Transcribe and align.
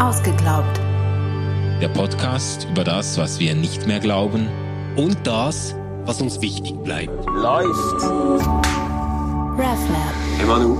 Ausgeglaubt. 0.00 0.78
Der 1.80 1.88
Podcast 1.88 2.68
über 2.70 2.84
das, 2.84 3.18
was 3.18 3.40
wir 3.40 3.56
nicht 3.56 3.88
mehr 3.88 3.98
glauben 3.98 4.48
und 4.94 5.16
das, 5.24 5.74
was 6.04 6.22
uns 6.22 6.40
wichtig 6.40 6.76
bleibt. 6.84 7.26
Läuft. 7.26 8.02
RefLab. 9.58 10.14
Hey 10.36 10.46
Manu, 10.46 10.76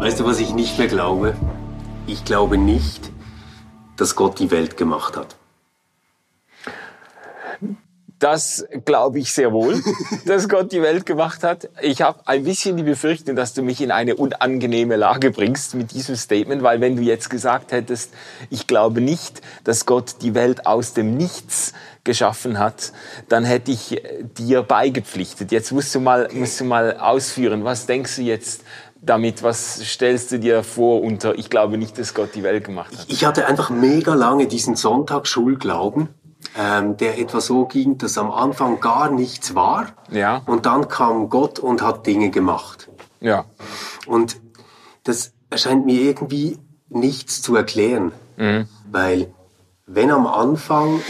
weißt 0.00 0.18
du, 0.18 0.24
was 0.24 0.40
ich 0.40 0.52
nicht 0.52 0.76
mehr 0.78 0.88
glaube? 0.88 1.36
Ich 2.08 2.24
glaube 2.24 2.58
nicht, 2.58 3.12
dass 3.96 4.16
Gott 4.16 4.40
die 4.40 4.50
Welt 4.50 4.76
gemacht 4.76 5.16
hat. 5.16 5.36
Das 8.20 8.66
glaube 8.84 9.18
ich 9.18 9.32
sehr 9.32 9.50
wohl, 9.50 9.82
dass 10.26 10.48
Gott 10.48 10.72
die 10.72 10.82
Welt 10.82 11.06
gemacht 11.06 11.42
hat. 11.42 11.70
Ich 11.80 12.02
habe 12.02 12.20
ein 12.26 12.44
bisschen 12.44 12.76
die 12.76 12.82
Befürchtung, 12.82 13.34
dass 13.34 13.54
du 13.54 13.62
mich 13.62 13.80
in 13.80 13.90
eine 13.90 14.14
unangenehme 14.14 14.96
Lage 14.96 15.30
bringst 15.30 15.74
mit 15.74 15.92
diesem 15.92 16.16
Statement, 16.16 16.62
weil 16.62 16.82
wenn 16.82 16.96
du 16.96 17.02
jetzt 17.02 17.30
gesagt 17.30 17.72
hättest, 17.72 18.12
ich 18.50 18.66
glaube 18.66 19.00
nicht, 19.00 19.40
dass 19.64 19.86
Gott 19.86 20.16
die 20.20 20.34
Welt 20.34 20.66
aus 20.66 20.92
dem 20.92 21.16
Nichts 21.16 21.72
geschaffen 22.04 22.58
hat, 22.58 22.92
dann 23.28 23.44
hätte 23.44 23.70
ich 23.70 24.02
dir 24.38 24.62
beigepflichtet. 24.62 25.50
Jetzt 25.50 25.72
musst 25.72 25.94
du 25.94 26.00
mal, 26.00 26.28
musst 26.32 26.60
du 26.60 26.64
mal 26.64 26.98
ausführen. 26.98 27.64
Was 27.64 27.86
denkst 27.86 28.16
du 28.16 28.22
jetzt 28.22 28.64
damit? 29.00 29.42
Was 29.42 29.80
stellst 29.82 30.32
du 30.32 30.38
dir 30.38 30.62
vor 30.62 31.02
unter, 31.02 31.38
ich 31.38 31.48
glaube 31.48 31.78
nicht, 31.78 31.98
dass 31.98 32.12
Gott 32.12 32.34
die 32.34 32.42
Welt 32.42 32.64
gemacht 32.64 32.92
hat? 32.96 33.06
Ich 33.08 33.24
hatte 33.24 33.46
einfach 33.46 33.70
mega 33.70 34.14
lange 34.14 34.46
diesen 34.46 34.76
Sonntagsschulglauben, 34.76 36.08
ähm, 36.56 36.96
der 36.96 37.18
etwa 37.18 37.40
so 37.40 37.66
ging, 37.66 37.98
dass 37.98 38.18
am 38.18 38.30
Anfang 38.30 38.80
gar 38.80 39.10
nichts 39.10 39.54
war. 39.54 39.88
Ja. 40.10 40.42
Und 40.46 40.66
dann 40.66 40.88
kam 40.88 41.28
Gott 41.28 41.58
und 41.58 41.82
hat 41.82 42.06
Dinge 42.06 42.30
gemacht. 42.30 42.88
Ja. 43.20 43.44
Und 44.06 44.40
das 45.04 45.32
erscheint 45.50 45.86
mir 45.86 46.00
irgendwie 46.00 46.58
nichts 46.88 47.42
zu 47.42 47.56
erklären. 47.56 48.12
Weil 48.90 49.32
wenn 49.86 50.10
am 50.10 50.26
Anfang 50.26 51.00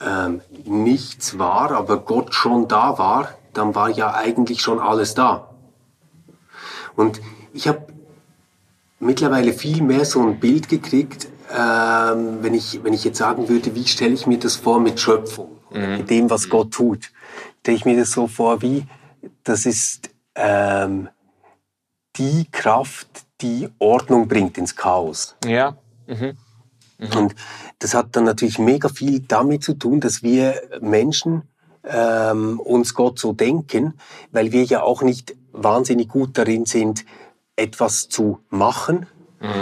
ähm, 0.00 0.40
nichts 0.64 1.38
war, 1.38 1.72
aber 1.72 1.98
Gott 1.98 2.34
schon 2.34 2.68
da 2.68 2.98
war, 2.98 3.28
dann 3.52 3.74
war 3.74 3.88
ja 3.90 4.14
eigentlich 4.14 4.62
schon 4.62 4.78
alles 4.78 5.14
da. 5.14 5.50
Und 6.96 7.20
ich 7.52 7.68
habe 7.68 7.86
mittlerweile 8.98 9.52
viel 9.52 9.82
mehr 9.82 10.04
so 10.04 10.20
ein 10.20 10.38
Bild 10.40 10.68
gekriegt, 10.68 11.28
ähm, 11.52 12.42
wenn, 12.42 12.54
ich, 12.54 12.82
wenn 12.84 12.92
ich 12.92 13.04
jetzt 13.04 13.18
sagen 13.18 13.48
würde, 13.48 13.74
wie 13.74 13.86
stelle 13.86 14.14
ich 14.14 14.26
mir 14.26 14.38
das 14.38 14.56
vor 14.56 14.80
mit 14.80 15.00
Schöpfung, 15.00 15.56
mit 15.72 16.10
dem, 16.10 16.30
was 16.30 16.48
Gott 16.48 16.72
tut, 16.72 17.10
stelle 17.60 17.76
ich 17.76 17.84
mir 17.84 17.96
das 17.96 18.10
so 18.12 18.26
vor, 18.26 18.62
wie 18.62 18.86
das 19.44 19.66
ist 19.66 20.10
ähm, 20.34 21.08
die 22.16 22.46
Kraft, 22.50 23.08
die 23.40 23.68
Ordnung 23.78 24.28
bringt 24.28 24.58
ins 24.58 24.76
Chaos. 24.76 25.36
Ja. 25.44 25.76
Und 27.16 27.34
das 27.78 27.94
hat 27.94 28.14
dann 28.16 28.24
natürlich 28.24 28.58
mega 28.58 28.88
viel 28.88 29.20
damit 29.20 29.62
zu 29.64 29.74
tun, 29.74 30.00
dass 30.00 30.22
wir 30.22 30.60
Menschen 30.80 31.42
ähm, 31.84 32.60
uns 32.60 32.94
Gott 32.94 33.18
so 33.18 33.32
denken, 33.32 33.94
weil 34.32 34.52
wir 34.52 34.64
ja 34.64 34.82
auch 34.82 35.02
nicht 35.02 35.34
wahnsinnig 35.52 36.08
gut 36.08 36.36
darin 36.36 36.66
sind, 36.66 37.04
etwas 37.56 38.08
zu 38.08 38.40
machen, 38.50 39.06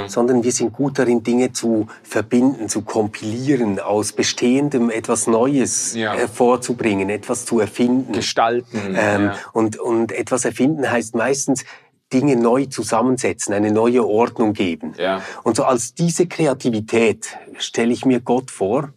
sondern 0.08 0.42
wir 0.42 0.50
sind 0.52 0.72
gut 0.72 0.98
darin, 0.98 1.22
Dinge 1.22 1.52
zu 1.52 1.86
verbinden, 2.02 2.68
zu 2.68 2.82
kompilieren, 2.82 3.78
aus 3.78 4.12
Bestehendem 4.12 4.90
etwas 4.90 5.26
Neues 5.26 5.94
Ja. 5.94 6.14
hervorzubringen, 6.14 7.08
etwas 7.10 7.44
zu 7.44 7.60
erfinden. 7.60 8.12
Gestalten. 8.12 8.96
Ähm, 8.96 9.24
ja. 9.26 9.36
und, 9.52 9.78
und 9.78 10.12
etwas 10.12 10.44
erfinden 10.44 10.90
heißt 10.90 11.14
meistens 11.14 11.64
Dinge 12.12 12.36
neu 12.36 12.64
zusammensetzen, 12.66 13.52
eine 13.54 13.70
neue 13.70 14.06
Ordnung 14.06 14.52
geben. 14.54 14.94
Ja. 14.98 15.22
Und 15.44 15.56
so 15.56 15.64
als 15.64 15.94
diese 15.94 16.26
Kreativität 16.26 17.36
stelle 17.58 17.92
ich 17.92 18.04
mir 18.04 18.20
Gott 18.20 18.50
vor, 18.50 18.94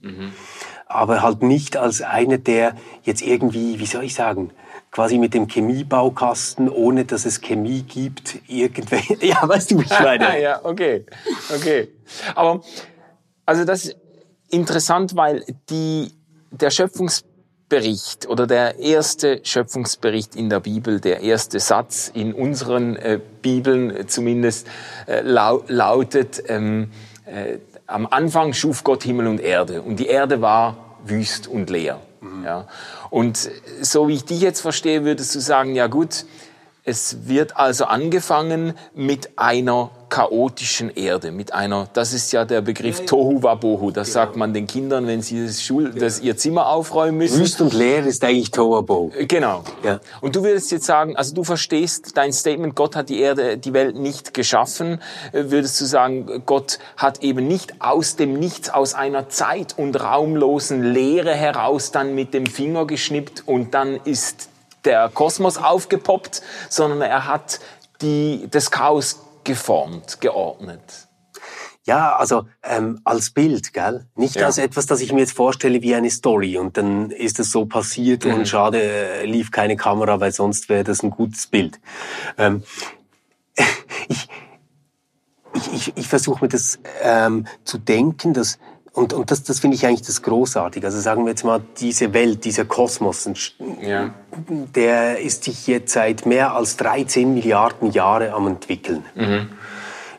aber 0.88 1.22
halt 1.22 1.44
nicht 1.44 1.78
als 1.78 2.02
einer, 2.02 2.38
der 2.38 2.76
jetzt 3.04 3.22
irgendwie, 3.22 3.80
wie 3.80 3.86
soll 3.86 4.04
ich 4.06 4.14
sagen, 4.14 4.52
quasi 4.92 5.18
mit 5.18 5.34
dem 5.34 5.48
Chemiebaukasten, 5.48 6.70
ohne 6.70 7.06
dass 7.06 7.26
es 7.26 7.42
Chemie 7.42 7.84
gibt, 7.84 8.40
irgendwelche, 8.48 9.18
ja, 9.26 9.48
weißt 9.48 9.72
du, 9.72 9.82
ich 9.82 9.90
meine? 9.90 10.42
ja, 10.42 10.60
okay, 10.64 11.06
okay. 11.56 11.88
Aber 12.36 12.62
also 13.46 13.66
das 13.66 13.86
ist 13.86 13.98
interessant, 14.50 15.16
weil 15.16 15.46
die 15.70 16.12
der 16.52 16.70
Schöpfungsbericht 16.70 18.28
oder 18.28 18.46
der 18.46 18.80
erste 18.80 19.40
Schöpfungsbericht 19.44 20.36
in 20.36 20.50
der 20.50 20.60
Bibel, 20.60 21.00
der 21.00 21.22
erste 21.22 21.62
Satz 21.62 22.12
in 22.14 22.34
unseren 22.34 22.98
äh, 22.98 23.20
Bibeln 23.42 23.96
äh, 23.96 24.08
zumindest 24.08 24.68
äh, 25.08 25.22
lau 25.22 25.64
lautet: 25.68 26.44
ähm, 26.48 26.92
äh, 27.26 27.60
Am 27.88 28.08
Anfang 28.08 28.54
schuf 28.54 28.84
Gott 28.84 29.04
Himmel 29.04 29.28
und 29.28 29.40
Erde 29.40 29.82
und 29.82 29.98
die 30.00 30.08
Erde 30.08 30.42
war 30.42 30.98
wüst 31.06 31.48
und 31.48 31.70
leer. 31.70 32.00
Ja. 32.44 32.68
Und 33.10 33.50
so 33.82 34.08
wie 34.08 34.16
ich 34.16 34.26
dich 34.26 34.42
jetzt 34.42 34.62
verstehe, 34.62 35.04
würdest 35.04 35.36
du 35.36 35.40
sagen, 35.40 35.76
ja 35.76 35.88
gut, 35.88 36.26
es 36.84 37.28
wird 37.28 37.58
also 37.58 37.86
angefangen 37.86 38.74
mit 38.96 39.38
einer 39.38 39.92
chaotischen 40.10 40.90
Erde, 40.90 41.32
mit 41.32 41.54
einer, 41.54 41.88
das 41.94 42.12
ist 42.12 42.34
ja 42.34 42.44
der 42.44 42.62
Begriff 42.62 43.06
Tohu 43.06 43.44
Wabohu, 43.44 43.92
das 43.92 44.12
sagt 44.12 44.36
man 44.36 44.54
den 44.54 44.68
Kindern, 44.68 45.08
wenn 45.08 45.22
sie 45.22 45.46
das, 45.46 45.64
Schul, 45.64 45.92
das 45.92 46.20
ihr 46.20 46.36
Zimmer 46.36 46.68
aufräumen 46.68 47.18
müssen. 47.20 47.40
Wüst 47.40 47.62
und 47.62 47.74
leer 47.74 48.06
ist 48.06 48.24
eigentlich 48.24 48.52
Tohuwabohu. 48.52 49.12
Genau. 49.28 49.64
Ja. 49.84 50.02
Und 50.20 50.36
du 50.36 50.44
würdest 50.44 50.72
jetzt 50.72 50.86
sagen, 50.86 51.16
also 51.16 51.34
du 51.34 51.44
verstehst 51.44 52.18
dein 52.18 52.34
Statement, 52.34 52.76
Gott 52.76 52.96
hat 52.96 53.10
die 53.10 53.22
Erde, 53.22 53.58
die 53.58 53.74
Welt 53.74 53.96
nicht 53.96 54.34
geschaffen, 54.34 55.02
äh, 55.32 55.46
würdest 55.46 55.80
du 55.80 55.86
sagen, 55.86 56.44
Gott 56.46 56.80
hat 56.98 57.24
eben 57.24 57.48
nicht 57.48 57.76
aus 57.80 58.16
dem 58.16 58.34
Nichts, 58.34 58.70
aus 58.70 58.96
einer 58.96 59.30
zeit- 59.30 59.78
und 59.78 60.02
raumlosen 60.02 60.84
Leere 60.84 61.34
heraus 61.34 61.92
dann 61.92 62.16
mit 62.16 62.34
dem 62.34 62.48
Finger 62.48 62.86
geschnippt 62.86 63.44
und 63.46 63.74
dann 63.74 63.98
ist 64.04 64.50
der 64.86 65.10
Kosmos 65.10 65.58
aufgepoppt, 65.58 66.42
sondern 66.70 67.02
er 67.02 67.28
hat 67.28 67.60
die, 68.02 68.48
das 68.50 68.72
Chaos 68.72 69.22
geformt, 69.44 70.22
geordnet. 70.22 70.82
Ja, 71.84 72.16
also 72.16 72.46
ähm, 72.64 73.02
als 73.04 73.32
Bild, 73.32 73.74
gell? 73.74 74.06
Nicht 74.16 74.36
Ja. 74.36 74.46
als 74.46 74.60
etwas, 74.60 74.86
das 74.86 75.02
ich 75.02 75.14
mir 75.14 75.22
jetzt 75.22 75.34
vorstelle 75.36 75.82
wie 75.82 75.96
eine 75.96 76.12
Story 76.12 76.58
und 76.60 76.78
dann 76.78 77.10
ist 77.10 77.40
es 77.40 77.52
so 77.52 77.66
passiert 77.66 78.24
Mhm. 78.26 78.34
und 78.36 78.48
schade, 78.48 78.80
äh, 78.82 79.26
lief 79.26 79.50
keine 79.50 79.76
Kamera, 79.76 80.20
weil 80.20 80.32
sonst 80.32 80.70
wäre 80.70 80.84
das 80.84 81.02
ein 81.02 81.10
gutes 81.10 81.48
Bild. 81.48 81.80
Ähm, 82.38 82.64
ich 84.10 84.30
ich, 85.54 85.74
ich, 85.74 85.98
ich 85.98 86.08
versuche 86.08 86.46
mir 86.46 86.50
das 86.50 86.80
ähm, 87.02 87.46
zu 87.66 87.78
denken, 87.78 88.34
dass 88.34 88.58
und, 88.94 89.14
und 89.14 89.32
das, 89.32 89.44
das 89.44 89.60
finde 89.62 89.76
ich 89.76 89.86
eigentlich 89.86 90.06
das 90.06 90.22
Großartige. 90.22 90.86
Also 90.86 91.00
sagen 91.00 91.24
wir 91.24 91.30
jetzt 91.30 91.46
mal, 91.46 91.62
diese 91.78 92.14
Welt, 92.14 92.44
dieser 92.46 92.66
Kosmos, 92.66 93.30
Ja. 93.82 94.14
Der 94.76 95.20
ist 95.20 95.44
sich 95.44 95.68
jetzt 95.68 95.94
seit 95.94 96.26
mehr 96.26 96.54
als 96.54 96.78
13 96.78 97.34
Milliarden 97.34 97.92
Jahre 97.92 98.34
am 98.34 98.48
entwickeln. 98.48 99.04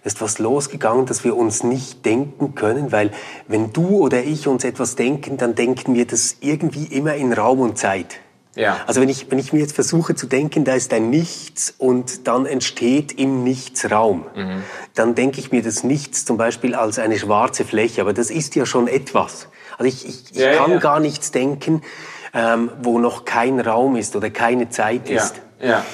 Ist 0.05 0.21
was 0.21 0.39
losgegangen, 0.39 1.06
dass 1.06 1.23
wir 1.23 1.37
uns 1.37 1.62
nicht 1.62 2.05
denken 2.05 2.55
können, 2.55 2.91
weil 2.91 3.11
wenn 3.47 3.72
du 3.72 3.99
oder 3.99 4.25
ich 4.25 4.49
uns 4.49 4.65
etwas 4.65 4.97
denken, 4.97 5.37
dann 5.37 5.55
denken 5.55 5.95
wir 5.95 6.06
das 6.06 6.37
irgendwie 6.41 6.84
immer 6.87 7.15
in 7.15 7.33
Raum 7.33 7.61
und 7.61 7.78
Zeit. 7.78 8.19
Ja. 8.55 8.81
Also 8.87 9.01
wenn 9.01 9.09
ich, 9.09 9.31
wenn 9.31 9.39
ich 9.39 9.53
mir 9.53 9.61
jetzt 9.61 9.75
versuche 9.75 10.15
zu 10.15 10.27
denken, 10.27 10.65
da 10.65 10.75
ist 10.75 10.93
ein 10.93 11.09
Nichts 11.09 11.72
und 11.78 12.27
dann 12.27 12.45
entsteht 12.47 13.12
im 13.12 13.45
Nichts 13.45 13.91
Raum, 13.91 14.27
dann 14.95 15.15
denke 15.15 15.41
ich 15.41 15.53
mir 15.53 15.62
das 15.62 15.84
Nichts 15.84 16.25
zum 16.25 16.37
Beispiel 16.37 16.75
als 16.75 16.99
eine 16.99 17.19
schwarze 17.19 17.65
Fläche, 17.65 18.03
aber 18.03 18.12
das 18.12 18.31
ist 18.31 18.55
ja 18.55 18.67
schon 18.67 18.89
etwas. 18.89 19.49
Also 19.78 19.89
ich, 19.89 20.06
ich, 20.06 20.31
ich 20.33 20.37
Ja, 20.37 20.53
kann 20.55 20.72
ja. 20.72 20.78
gar 20.78 21.01
nichts 21.01 21.31
denken, 21.31 21.83
ähm, 22.34 22.70
wo 22.82 22.98
noch 22.98 23.25
kein 23.25 23.60
Raum 23.60 23.97
ist 23.97 24.16
oder 24.16 24.31
keine 24.31 24.70
Zeit 24.70 25.09
Ja. 25.09 25.16
ist. 25.16 25.34
Ja. 25.60 25.84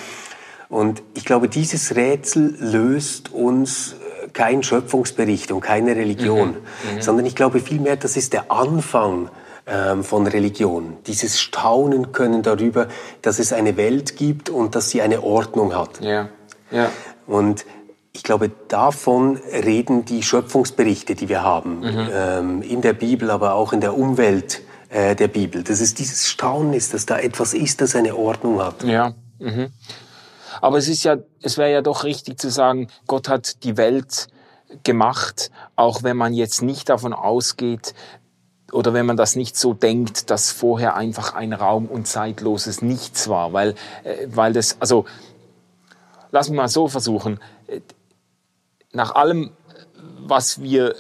Und 0.69 1.03
ich 1.15 1.25
glaube, 1.25 1.49
dieses 1.49 1.97
Rätsel 1.97 2.55
löst 2.59 3.33
uns 3.33 3.95
äh, 3.95 4.29
kein 4.29 4.63
Schöpfungsbericht 4.63 5.51
und 5.51 5.61
keine 5.61 5.97
Religion, 5.97 6.57
sondern 7.01 7.25
ich 7.27 7.35
glaube 7.35 7.61
vielmehr, 7.61 7.97
das 7.97 8.17
ist 8.17 8.35
der 8.35 8.53
Anfang 8.53 9.31
ähm, 9.67 10.05
von 10.05 10.27
Religion. 10.27 10.97
Dieses 11.07 11.41
Staunen 11.41 12.13
können 12.13 12.43
darüber, 12.43 12.89
dass 13.23 13.39
es 13.39 13.53
eine 13.53 13.77
Welt 13.77 14.17
gibt 14.17 14.51
und 14.51 14.75
dass 14.75 14.91
sie 14.91 15.01
eine 15.03 15.23
Ordnung 15.23 15.75
hat. 15.75 16.01
Ja. 16.01 16.29
Ja. 16.71 16.91
Und 17.27 17.65
ich 18.13 18.23
glaube, 18.23 18.51
davon 18.69 19.39
reden 19.53 20.05
die 20.05 20.23
Schöpfungsberichte, 20.23 21.15
die 21.15 21.29
wir 21.29 21.43
haben, 21.43 21.83
ähm, 22.13 22.63
in 22.63 22.81
der 22.83 22.93
Bibel, 22.93 23.31
aber 23.31 23.55
auch 23.55 23.73
in 23.73 23.81
der 23.81 23.97
Umwelt 23.97 24.63
äh, 24.89 25.15
der 25.15 25.29
Bibel. 25.29 25.63
Dass 25.63 25.81
es 25.81 25.95
dieses 25.95 26.29
Staunen 26.29 26.73
ist, 26.73 26.95
dass 26.95 27.07
da 27.07 27.19
etwas 27.19 27.55
ist, 27.55 27.81
das 27.81 27.95
eine 27.95 28.17
Ordnung 28.17 28.61
hat. 28.61 28.83
Ja. 28.85 29.15
Mhm. 29.39 29.71
Aber 30.61 30.79
es 30.79 30.89
ist 30.89 31.05
ja, 31.05 31.17
es 31.43 31.59
wäre 31.59 31.73
ja 31.73 31.83
doch 31.83 32.05
richtig 32.05 32.41
zu 32.41 32.51
sagen, 32.51 32.89
Gott 33.07 33.29
hat 33.29 33.63
die 33.65 33.77
Welt 33.77 34.29
gemacht, 34.83 35.51
auch 35.77 36.03
wenn 36.03 36.17
man 36.17 36.35
jetzt 36.35 36.63
nicht 36.63 36.89
davon 36.89 37.13
ausgeht, 37.13 37.95
oder 38.73 38.93
wenn 38.93 39.07
man 39.07 39.17
das 39.17 39.35
nicht 39.35 39.57
so 39.57 39.73
denkt, 39.73 40.31
dass 40.31 40.53
vorher 40.53 40.95
einfach 40.95 41.35
ein 41.35 41.53
Raum 41.53 41.87
und 41.87 42.07
zeitloses 42.07 42.83
Nichts 42.83 43.29
war, 43.29 43.53
weil, 43.53 43.75
äh, 44.05 44.27
weil 44.29 44.53
das, 44.53 44.77
also, 44.81 45.07
lass 46.33 46.51
mich 46.51 46.57
mal 46.57 46.69
so 46.69 46.89
versuchen, 46.89 47.41
äh, 47.67 47.81
nach 48.93 49.15
allem, 49.15 49.53
was 50.19 50.61
wir 50.63 50.95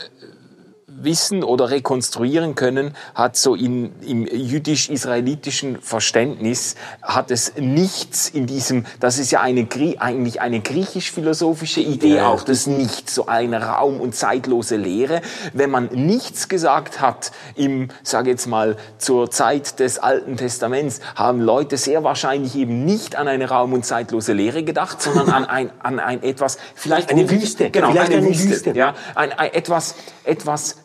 wissen 1.02 1.42
oder 1.44 1.70
rekonstruieren 1.70 2.54
können, 2.54 2.94
hat 3.14 3.36
so 3.36 3.54
in, 3.54 3.92
im 4.02 4.26
jüdisch-israelitischen 4.26 5.80
Verständnis, 5.80 6.74
hat 7.02 7.30
es 7.30 7.52
nichts 7.56 8.28
in 8.28 8.46
diesem, 8.46 8.84
das 9.00 9.18
ist 9.18 9.30
ja 9.30 9.40
eine, 9.40 9.66
eigentlich 9.98 10.40
eine 10.40 10.60
griechisch-philosophische 10.60 11.80
Idee 11.80 12.16
ja. 12.16 12.28
auch, 12.28 12.42
das 12.42 12.66
Nichts, 12.66 13.14
so 13.14 13.26
eine 13.26 13.62
Raum- 13.62 14.00
und 14.00 14.14
zeitlose 14.14 14.76
Lehre. 14.76 15.20
Wenn 15.52 15.70
man 15.70 15.88
nichts 15.92 16.48
gesagt 16.48 17.00
hat 17.00 17.32
im, 17.54 17.88
sage 18.02 18.30
jetzt 18.30 18.46
mal, 18.46 18.76
zur 18.98 19.30
Zeit 19.30 19.80
des 19.80 19.98
Alten 19.98 20.36
Testaments, 20.36 21.00
haben 21.14 21.40
Leute 21.40 21.76
sehr 21.76 22.04
wahrscheinlich 22.04 22.54
eben 22.56 22.84
nicht 22.84 23.16
an 23.16 23.28
eine 23.28 23.48
Raum- 23.48 23.72
und 23.72 23.84
zeitlose 23.84 24.32
Lehre 24.32 24.62
gedacht, 24.62 25.00
sondern 25.02 25.30
an 25.30 25.44
ein, 25.44 25.70
an 25.80 25.98
ein 25.98 26.22
etwas, 26.22 26.58
vielleicht 26.74 27.10
eine 27.10 27.28
Wüste, 27.30 27.70
genau, 27.70 27.90
vielleicht 27.90 28.12
eine, 28.12 28.18
eine 28.18 28.28
Wüste, 28.28 28.50
Wüste, 28.50 28.72
ja, 28.72 28.94
ein, 29.14 29.32
ein 29.32 29.52
etwas, 29.54 29.94
etwas, 30.24 30.76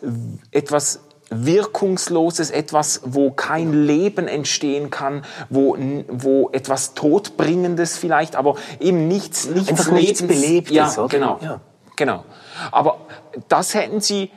etwas 0.52 1.00
Wirkungsloses, 1.30 2.52
etwas, 2.52 3.02
wo 3.06 3.32
kein 3.32 3.74
Leben 3.86 4.28
entstehen 4.28 4.90
kann, 4.90 5.24
wo, 5.50 5.78
wo 6.08 6.50
etwas 6.52 6.94
Todbringendes 6.94 7.98
vielleicht, 7.98 8.36
aber 8.36 8.56
eben 8.80 9.08
nichts, 9.08 9.46
nichts 9.48 9.70
Einfach 9.70 9.92
nichts 9.92 10.22
Belebtes, 10.22 10.76
ja, 10.76 10.92
oder? 10.98 11.08
Genau, 11.08 11.40
ja. 11.42 11.62
genau. 11.96 12.26
Aber 12.72 13.08
das 13.48 13.74
hätten 13.74 14.02
sie, 14.02 14.32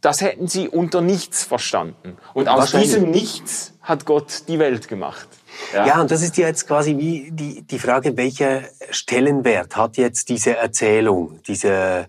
das 0.00 0.20
hätten 0.20 0.46
sie 0.46 0.68
unter 0.68 1.00
nichts 1.00 1.42
verstanden. 1.42 2.16
Und 2.34 2.48
aus 2.48 2.72
diesem 2.72 3.10
Nichts 3.10 3.72
hat 3.82 4.04
Gott 4.04 4.42
die 4.48 4.58
Welt 4.58 4.88
gemacht. 4.88 5.28
Ja. 5.72 5.86
ja, 5.86 6.00
und 6.00 6.10
das 6.10 6.22
ist 6.22 6.36
ja 6.36 6.46
jetzt 6.46 6.66
quasi 6.66 6.98
wie 6.98 7.30
die, 7.30 7.62
die 7.62 7.78
Frage, 7.78 8.16
welcher 8.16 8.62
Stellenwert 8.90 9.76
hat 9.76 9.96
jetzt 9.96 10.28
diese 10.28 10.56
Erzählung, 10.56 11.40
diese, 11.46 12.08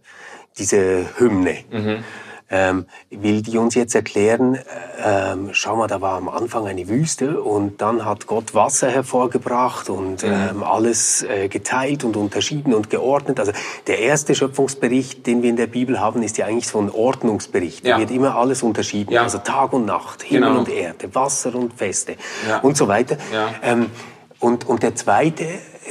diese 0.57 1.05
Hymne? 1.17 1.57
Mhm 1.71 2.03
ähm, 2.49 2.85
will 3.09 3.41
die 3.41 3.57
uns 3.57 3.75
jetzt 3.75 3.93
erklären, 3.93 4.57
ähm, 5.03 5.49
schau 5.51 5.75
mal, 5.75 5.87
da 5.87 5.99
war 5.99 6.17
am 6.17 6.29
Anfang 6.29 6.65
eine 6.65 6.87
Wüste 6.87 7.41
und 7.41 7.81
dann 7.81 8.05
hat 8.05 8.27
Gott 8.27 8.53
Wasser 8.53 8.89
hervorgebracht 8.89 9.89
und 9.89 10.23
mhm. 10.23 10.31
ähm, 10.31 10.63
alles 10.63 11.23
äh, 11.23 11.49
geteilt 11.49 12.03
und 12.03 12.15
unterschieden 12.15 12.73
und 12.73 12.89
geordnet. 12.89 13.39
Also 13.39 13.51
der 13.87 13.99
erste 13.99 14.33
Schöpfungsbericht, 14.33 15.27
den 15.27 15.43
wir 15.43 15.49
in 15.49 15.57
der 15.57 15.67
Bibel 15.67 15.99
haben, 15.99 16.23
ist 16.23 16.37
ja 16.37 16.45
eigentlich 16.45 16.67
so 16.67 16.79
ein 16.79 16.89
Ordnungsbericht. 16.89 17.85
Ja. 17.85 17.95
Da 17.95 18.01
wird 18.01 18.11
immer 18.11 18.35
alles 18.35 18.63
unterschieden. 18.63 19.11
Ja. 19.13 19.23
Also 19.23 19.39
Tag 19.39 19.73
und 19.73 19.85
Nacht, 19.85 20.23
Himmel 20.23 20.49
genau. 20.49 20.59
und 20.61 20.69
Erde, 20.69 21.13
Wasser 21.13 21.53
und 21.53 21.73
Feste 21.73 22.15
ja. 22.47 22.59
und 22.59 22.77
so 22.77 22.87
weiter. 22.87 23.17
Ähm, 23.61 23.87
und, 24.39 24.67
und 24.67 24.83
der 24.83 24.95
zweite 24.95 25.45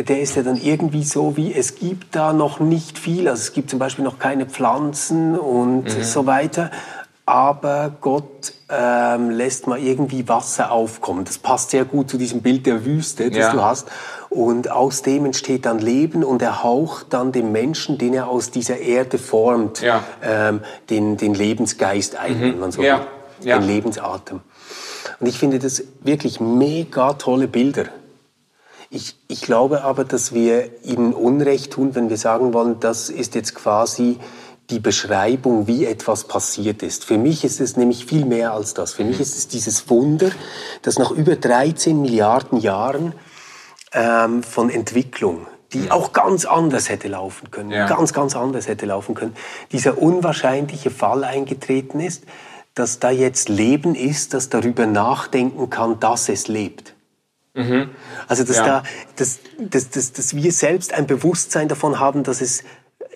der 0.04 0.20
ist 0.20 0.36
ja 0.36 0.42
dann 0.42 0.56
irgendwie 0.56 1.04
so 1.04 1.36
wie, 1.36 1.54
es 1.54 1.76
gibt 1.76 2.14
da 2.14 2.32
noch 2.32 2.60
nicht 2.60 2.98
viel, 2.98 3.28
also 3.28 3.40
es 3.40 3.52
gibt 3.52 3.70
zum 3.70 3.78
Beispiel 3.78 4.04
noch 4.04 4.18
keine 4.18 4.46
Pflanzen 4.46 5.38
und 5.38 5.84
mhm. 5.84 6.02
so 6.02 6.26
weiter, 6.26 6.70
aber 7.24 7.92
Gott 8.00 8.52
ähm, 8.68 9.30
lässt 9.30 9.66
mal 9.66 9.80
irgendwie 9.80 10.28
Wasser 10.28 10.70
aufkommen. 10.70 11.24
Das 11.24 11.38
passt 11.38 11.70
sehr 11.70 11.84
gut 11.84 12.08
zu 12.08 12.18
diesem 12.18 12.40
Bild 12.40 12.66
der 12.66 12.84
Wüste, 12.84 13.28
das 13.30 13.38
ja. 13.38 13.52
du 13.52 13.62
hast. 13.62 13.88
Und 14.28 14.70
aus 14.70 15.02
dem 15.02 15.24
entsteht 15.24 15.66
dann 15.66 15.80
Leben 15.80 16.22
und 16.22 16.40
er 16.40 16.62
haucht 16.62 17.06
dann 17.10 17.32
dem 17.32 17.50
Menschen, 17.50 17.98
den 17.98 18.14
er 18.14 18.28
aus 18.28 18.52
dieser 18.52 18.78
Erde 18.78 19.18
formt, 19.18 19.80
ja. 19.80 20.04
ähm, 20.22 20.60
den, 20.88 21.16
den 21.16 21.34
Lebensgeist 21.34 22.14
ein, 22.14 22.38
mhm. 22.38 22.42
wenn 22.42 22.60
man 22.60 22.72
so 22.72 22.82
ja. 22.82 23.00
will, 23.40 23.54
den 23.54 23.62
Lebensatem. 23.62 24.40
Und 25.18 25.26
ich 25.26 25.38
finde 25.38 25.58
das 25.58 25.82
wirklich 26.02 26.38
mega 26.38 27.14
tolle 27.14 27.48
Bilder. 27.48 27.86
Ich, 28.90 29.16
ich 29.28 29.42
glaube 29.42 29.82
aber, 29.82 30.04
dass 30.04 30.32
wir 30.32 30.70
ihnen 30.84 31.12
Unrecht 31.12 31.72
tun, 31.72 31.94
wenn 31.94 32.08
wir 32.08 32.16
sagen 32.16 32.54
wollen, 32.54 32.78
das 32.80 33.10
ist 33.10 33.34
jetzt 33.34 33.54
quasi 33.54 34.18
die 34.70 34.80
Beschreibung, 34.80 35.66
wie 35.66 35.84
etwas 35.84 36.24
passiert 36.24 36.82
ist. 36.82 37.04
Für 37.04 37.18
mich 37.18 37.44
ist 37.44 37.60
es 37.60 37.76
nämlich 37.76 38.04
viel 38.06 38.24
mehr 38.24 38.52
als 38.52 38.74
das. 38.74 38.94
Für 38.94 39.04
mich 39.04 39.20
ist 39.20 39.36
es 39.36 39.48
dieses 39.48 39.88
Wunder, 39.90 40.30
dass 40.82 40.98
nach 40.98 41.10
über 41.10 41.36
13 41.36 42.00
Milliarden 42.00 42.58
Jahren 42.58 43.12
ähm, 43.92 44.42
von 44.42 44.70
Entwicklung, 44.70 45.46
die 45.72 45.90
auch 45.90 46.12
ganz 46.12 46.44
anders 46.44 46.88
hätte 46.88 47.08
laufen 47.08 47.50
können, 47.50 47.70
ja. 47.70 47.86
ganz, 47.86 48.12
ganz 48.12 48.34
anders 48.34 48.66
hätte 48.66 48.86
laufen 48.86 49.14
können, 49.14 49.36
dieser 49.72 49.98
unwahrscheinliche 49.98 50.90
Fall 50.90 51.22
eingetreten 51.22 52.00
ist, 52.00 52.24
dass 52.74 52.98
da 52.98 53.10
jetzt 53.10 53.48
Leben 53.48 53.94
ist, 53.94 54.34
das 54.34 54.48
darüber 54.48 54.86
nachdenken 54.86 55.70
kann, 55.70 55.98
dass 56.00 56.28
es 56.28 56.48
lebt. 56.48 56.95
Mhm. 57.56 57.90
Also 58.28 58.44
dass, 58.44 58.58
ja. 58.58 58.66
da, 58.66 58.82
dass, 59.16 59.40
dass, 59.58 59.90
dass, 59.90 60.12
dass 60.12 60.36
wir 60.36 60.52
selbst 60.52 60.92
ein 60.92 61.06
Bewusstsein 61.06 61.68
davon 61.68 61.98
haben, 61.98 62.22
dass 62.22 62.40
es 62.40 62.62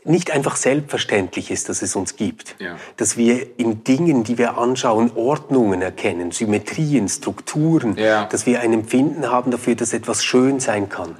nicht 0.04 0.30
einfach 0.30 0.56
selbstverständlich 0.56 1.50
ist, 1.50 1.68
dass 1.68 1.82
es 1.82 1.94
uns 1.94 2.16
gibt. 2.16 2.56
Ja. 2.58 2.76
Dass 2.96 3.16
wir 3.18 3.58
in 3.58 3.84
Dingen, 3.84 4.24
die 4.24 4.38
wir 4.38 4.56
anschauen, 4.56 5.12
Ordnungen 5.14 5.82
erkennen, 5.82 6.30
Symmetrien, 6.30 7.08
Strukturen, 7.08 7.96
ja. 7.96 8.24
dass 8.24 8.46
wir 8.46 8.60
ein 8.60 8.72
Empfinden 8.72 9.30
haben 9.30 9.50
dafür, 9.50 9.74
dass 9.74 9.92
etwas 9.92 10.24
schön 10.24 10.58
sein 10.58 10.88
kann. 10.88 11.10
Mhm. 11.10 11.16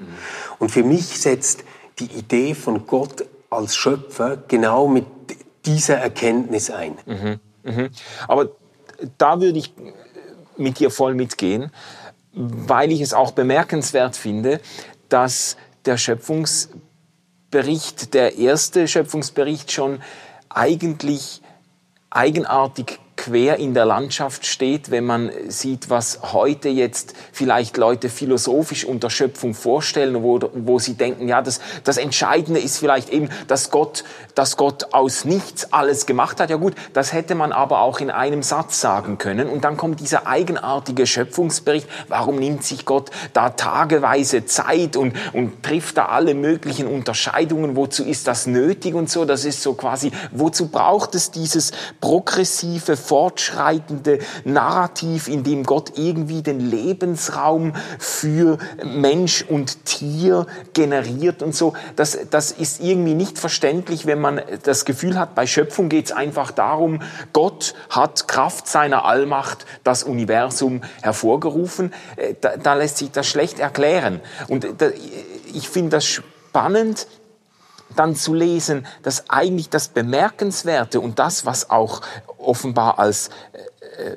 Und 0.58 0.70
für 0.70 0.82
mich 0.82 1.20
setzt 1.20 1.64
die 1.98 2.06
Idee 2.06 2.54
von 2.54 2.86
Gott 2.86 3.26
als 3.50 3.76
Schöpfer 3.76 4.38
genau 4.48 4.88
mit 4.88 5.04
dieser 5.66 5.98
Erkenntnis 5.98 6.70
ein. 6.70 6.96
Mhm. 7.04 7.40
Mhm. 7.64 7.90
Aber 8.28 8.48
da 9.18 9.40
würde 9.40 9.58
ich 9.58 9.74
mit 10.56 10.78
dir 10.78 10.90
voll 10.90 11.14
mitgehen 11.14 11.70
weil 12.32 12.92
ich 12.92 13.00
es 13.00 13.14
auch 13.14 13.32
bemerkenswert 13.32 14.16
finde, 14.16 14.60
dass 15.08 15.56
der 15.84 15.96
Schöpfungsbericht, 15.96 18.14
der 18.14 18.36
erste 18.36 18.86
Schöpfungsbericht 18.86 19.72
schon 19.72 20.00
eigentlich 20.48 21.42
eigenartig 22.10 23.00
quer 23.20 23.58
in 23.58 23.74
der 23.74 23.84
Landschaft 23.84 24.46
steht, 24.46 24.90
wenn 24.90 25.04
man 25.04 25.30
sieht, 25.48 25.90
was 25.90 26.32
heute 26.32 26.70
jetzt 26.70 27.12
vielleicht 27.32 27.76
Leute 27.76 28.08
philosophisch 28.08 28.86
unter 28.86 29.10
Schöpfung 29.10 29.52
vorstellen, 29.52 30.22
wo, 30.22 30.40
wo 30.54 30.78
sie 30.78 30.94
denken, 30.94 31.28
ja, 31.28 31.42
das, 31.42 31.60
das 31.84 31.98
Entscheidende 31.98 32.60
ist 32.60 32.78
vielleicht 32.78 33.10
eben, 33.10 33.28
dass 33.46 33.70
Gott, 33.70 34.04
dass 34.34 34.56
Gott 34.56 34.94
aus 34.94 35.26
nichts 35.26 35.70
alles 35.70 36.06
gemacht 36.06 36.40
hat. 36.40 36.48
Ja 36.48 36.56
gut, 36.56 36.74
das 36.94 37.12
hätte 37.12 37.34
man 37.34 37.52
aber 37.52 37.82
auch 37.82 38.00
in 38.00 38.10
einem 38.10 38.42
Satz 38.42 38.80
sagen 38.80 39.18
können. 39.18 39.50
Und 39.50 39.64
dann 39.64 39.76
kommt 39.76 40.00
dieser 40.00 40.26
eigenartige 40.26 41.06
Schöpfungsbericht. 41.06 41.86
Warum 42.08 42.36
nimmt 42.36 42.64
sich 42.64 42.86
Gott 42.86 43.10
da 43.34 43.50
tageweise 43.50 44.46
Zeit 44.46 44.96
und, 44.96 45.14
und 45.34 45.62
trifft 45.62 45.98
da 45.98 46.06
alle 46.06 46.34
möglichen 46.34 46.86
Unterscheidungen? 46.86 47.76
Wozu 47.76 48.02
ist 48.02 48.26
das 48.26 48.46
nötig 48.46 48.94
und 48.94 49.10
so? 49.10 49.26
Das 49.26 49.44
ist 49.44 49.62
so 49.62 49.74
quasi, 49.74 50.10
wozu 50.30 50.68
braucht 50.68 51.14
es 51.14 51.30
dieses 51.30 51.72
progressive 52.00 52.96
fortschreitende 53.10 54.20
Narrativ, 54.44 55.26
in 55.26 55.42
dem 55.42 55.64
Gott 55.64 55.94
irgendwie 55.96 56.42
den 56.42 56.60
Lebensraum 56.60 57.72
für 57.98 58.56
Mensch 58.84 59.42
und 59.42 59.84
Tier 59.84 60.46
generiert 60.74 61.42
und 61.42 61.52
so. 61.52 61.72
Das, 61.96 62.16
das 62.30 62.52
ist 62.52 62.80
irgendwie 62.80 63.14
nicht 63.14 63.36
verständlich, 63.36 64.06
wenn 64.06 64.20
man 64.20 64.40
das 64.62 64.84
Gefühl 64.84 65.18
hat, 65.18 65.34
bei 65.34 65.48
Schöpfung 65.48 65.88
geht 65.88 66.04
es 66.04 66.12
einfach 66.12 66.52
darum, 66.52 67.02
Gott 67.32 67.74
hat 67.88 68.28
Kraft 68.28 68.68
seiner 68.68 69.04
Allmacht 69.04 69.66
das 69.82 70.04
Universum 70.04 70.82
hervorgerufen. 71.02 71.92
Äh, 72.14 72.34
da, 72.40 72.58
da 72.58 72.74
lässt 72.74 72.98
sich 72.98 73.10
das 73.10 73.26
schlecht 73.26 73.58
erklären. 73.58 74.20
Und 74.46 74.68
da, 74.78 74.90
ich 75.52 75.68
finde 75.68 75.90
das 75.90 76.04
spannend, 76.04 77.08
dann 77.96 78.14
zu 78.14 78.34
lesen, 78.34 78.86
dass 79.02 79.28
eigentlich 79.28 79.68
das 79.70 79.88
Bemerkenswerte 79.88 81.00
und 81.00 81.18
das, 81.18 81.46
was 81.46 81.70
auch 81.70 82.00
offenbar 82.38 82.98
als 82.98 83.30
äh, 83.52 84.14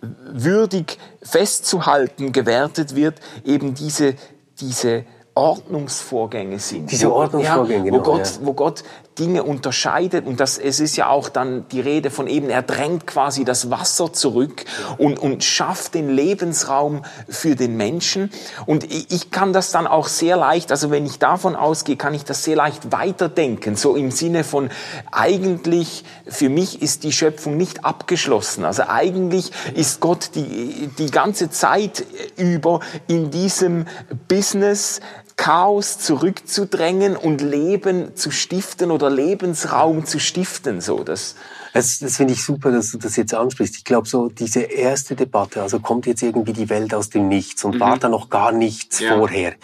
würdig 0.00 0.98
festzuhalten 1.22 2.32
gewertet 2.32 2.94
wird, 2.94 3.16
eben 3.44 3.74
diese, 3.74 4.14
diese 4.60 5.04
Ordnungsvorgänge 5.34 6.58
sind. 6.58 6.90
Diese 6.90 7.12
Ordnungsvorgänge, 7.12 7.86
ja, 7.86 7.92
wo, 7.92 7.98
genau, 7.98 8.04
Gott, 8.04 8.26
ja. 8.26 8.46
wo 8.46 8.52
Gott 8.52 8.84
Dinge 9.18 9.44
unterscheidet 9.44 10.26
und 10.26 10.40
das, 10.40 10.58
es 10.58 10.80
ist 10.80 10.96
ja 10.96 11.08
auch 11.08 11.28
dann 11.28 11.66
die 11.68 11.80
Rede 11.80 12.10
von 12.10 12.26
eben, 12.26 12.50
er 12.50 12.62
drängt 12.62 13.06
quasi 13.06 13.44
das 13.44 13.70
Wasser 13.70 14.12
zurück 14.12 14.64
und, 14.98 15.18
und 15.18 15.44
schafft 15.44 15.94
den 15.94 16.08
Lebensraum 16.08 17.04
für 17.28 17.54
den 17.54 17.76
Menschen. 17.76 18.30
Und 18.66 18.84
ich, 18.84 19.30
kann 19.30 19.52
das 19.52 19.72
dann 19.72 19.86
auch 19.86 20.08
sehr 20.08 20.36
leicht, 20.36 20.70
also 20.70 20.90
wenn 20.90 21.06
ich 21.06 21.18
davon 21.18 21.56
ausgehe, 21.56 21.96
kann 21.96 22.14
ich 22.14 22.24
das 22.24 22.44
sehr 22.44 22.56
leicht 22.56 22.92
weiterdenken, 22.92 23.76
so 23.76 23.96
im 23.96 24.10
Sinne 24.10 24.44
von 24.44 24.70
eigentlich 25.10 26.04
für 26.26 26.48
mich 26.48 26.82
ist 26.82 27.04
die 27.04 27.12
Schöpfung 27.12 27.56
nicht 27.56 27.84
abgeschlossen, 27.84 28.64
also 28.64 28.84
eigentlich 28.86 29.50
ist 29.74 30.00
Gott 30.00 30.30
die, 30.34 30.90
die 30.98 31.10
ganze 31.10 31.50
Zeit 31.50 32.04
über 32.36 32.80
in 33.08 33.30
diesem 33.30 33.86
Business 34.28 35.00
Chaos 35.36 35.98
zurückzudrängen 35.98 37.16
und 37.16 37.40
Leben 37.40 38.14
zu 38.14 38.30
stiften 38.30 38.90
oder 38.90 39.10
Lebensraum 39.10 40.06
zu 40.06 40.20
stiften. 40.20 40.80
So, 40.80 41.02
das, 41.02 41.34
das, 41.72 41.98
das 41.98 42.16
finde 42.16 42.34
ich 42.34 42.44
super, 42.44 42.70
dass 42.70 42.92
du 42.92 42.98
das 42.98 43.16
jetzt 43.16 43.34
ansprichst. 43.34 43.76
Ich 43.76 43.84
glaube, 43.84 44.08
so 44.08 44.28
diese 44.28 44.60
erste 44.60 45.16
Debatte, 45.16 45.60
also 45.60 45.80
kommt 45.80 46.06
jetzt 46.06 46.22
irgendwie 46.22 46.52
die 46.52 46.70
Welt 46.70 46.94
aus 46.94 47.10
dem 47.10 47.28
Nichts 47.28 47.64
und 47.64 47.76
mhm. 47.76 47.80
war 47.80 47.98
da 47.98 48.08
noch 48.08 48.30
gar 48.30 48.52
nichts 48.52 49.00
ja. 49.00 49.16
vorher. 49.16 49.54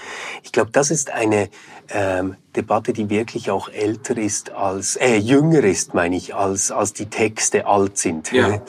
Ich 0.43 0.51
glaube, 0.51 0.71
das 0.73 0.91
ist 0.91 1.11
eine 1.11 1.49
ähm, 1.89 2.37
Debatte, 2.57 2.93
die 2.93 3.09
wirklich 3.09 3.51
auch 3.51 3.69
älter 3.69 4.17
ist 4.17 4.51
als, 4.51 4.97
äh, 4.97 5.17
jünger 5.17 5.63
ist, 5.63 5.95
meine 5.95 6.17
ich, 6.17 6.35
als, 6.35 6.73
als 6.73 6.93
die 6.93 7.07
Texte 7.07 7.67
alt 7.67 7.97
sind. 7.97 8.33
Ja. 8.33 8.49
ja. 8.49 8.61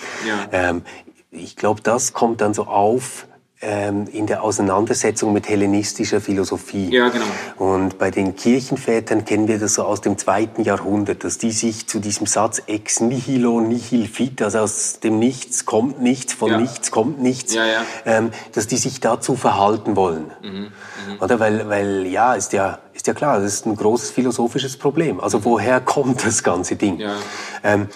Ähm, 0.51 0.84
ich 1.31 1.55
glaube, 1.55 1.81
das 1.81 2.13
kommt 2.13 2.41
dann 2.41 2.53
so 2.53 2.65
auf, 2.65 3.25
in 3.62 4.25
der 4.25 4.41
Auseinandersetzung 4.41 5.34
mit 5.34 5.48
hellenistischer 5.48 6.20
Philosophie. 6.20 6.89
Ja, 6.89 7.10
genau. 7.10 7.25
Und 7.58 8.00
bei 8.00 8.10
den 8.10 8.36
Kirchenvätern 8.36 9.24
kennen 9.24 9.48
wir 9.48 9.60
das 9.60 9.75
so 9.75 9.84
aus 9.84 10.01
dem 10.01 10.18
zweiten 10.18 10.63
Jahrhundert, 10.63 11.24
dass 11.24 11.38
die 11.38 11.51
sich 11.51 11.88
zu 11.88 12.00
diesem 12.00 12.25
Satz 12.25 12.63
ex 12.65 13.01
nihilo 13.01 13.62
nihil 13.62 14.08
fit, 14.08 14.41
also 14.41 14.60
aus 14.60 15.00
dem 15.00 15.20
Nichts 15.20 15.65
kommt 15.65 16.01
nichts, 16.01 16.34
von 16.34 16.51
ja. 16.51 16.58
nichts 16.58 16.89
kommt 16.89 17.22
nichts, 17.22 17.53
ja, 17.53 17.65
ja. 17.65 17.84
Ähm, 18.06 18.32
dass 18.53 18.65
die 18.65 18.77
sich 18.77 19.00
dazu 19.00 19.36
verhalten 19.36 19.96
wollen. 19.96 20.32
Mhm, 20.41 20.50
mh. 20.50 21.24
Oder 21.24 21.39
weil, 21.39 21.70
weil 21.70 22.08
ja, 22.08 22.34
ist 22.34 22.53
ja 22.53 22.80
ist 22.94 23.08
ja 23.08 23.13
klar, 23.13 23.39
das 23.39 23.53
ist 23.53 23.65
ein 23.65 23.75
großes 23.75 24.12
philosophisches 24.12 24.77
Problem. 24.77 25.20
Also 25.20 25.39
mhm. 25.39 25.46
woher 25.46 25.82
kommt 25.82 26.25
das 26.25 26.44
ganze 26.44 26.75
Ding? 26.75 27.00
Ja. 27.00 27.15
Ähm, 27.63 27.88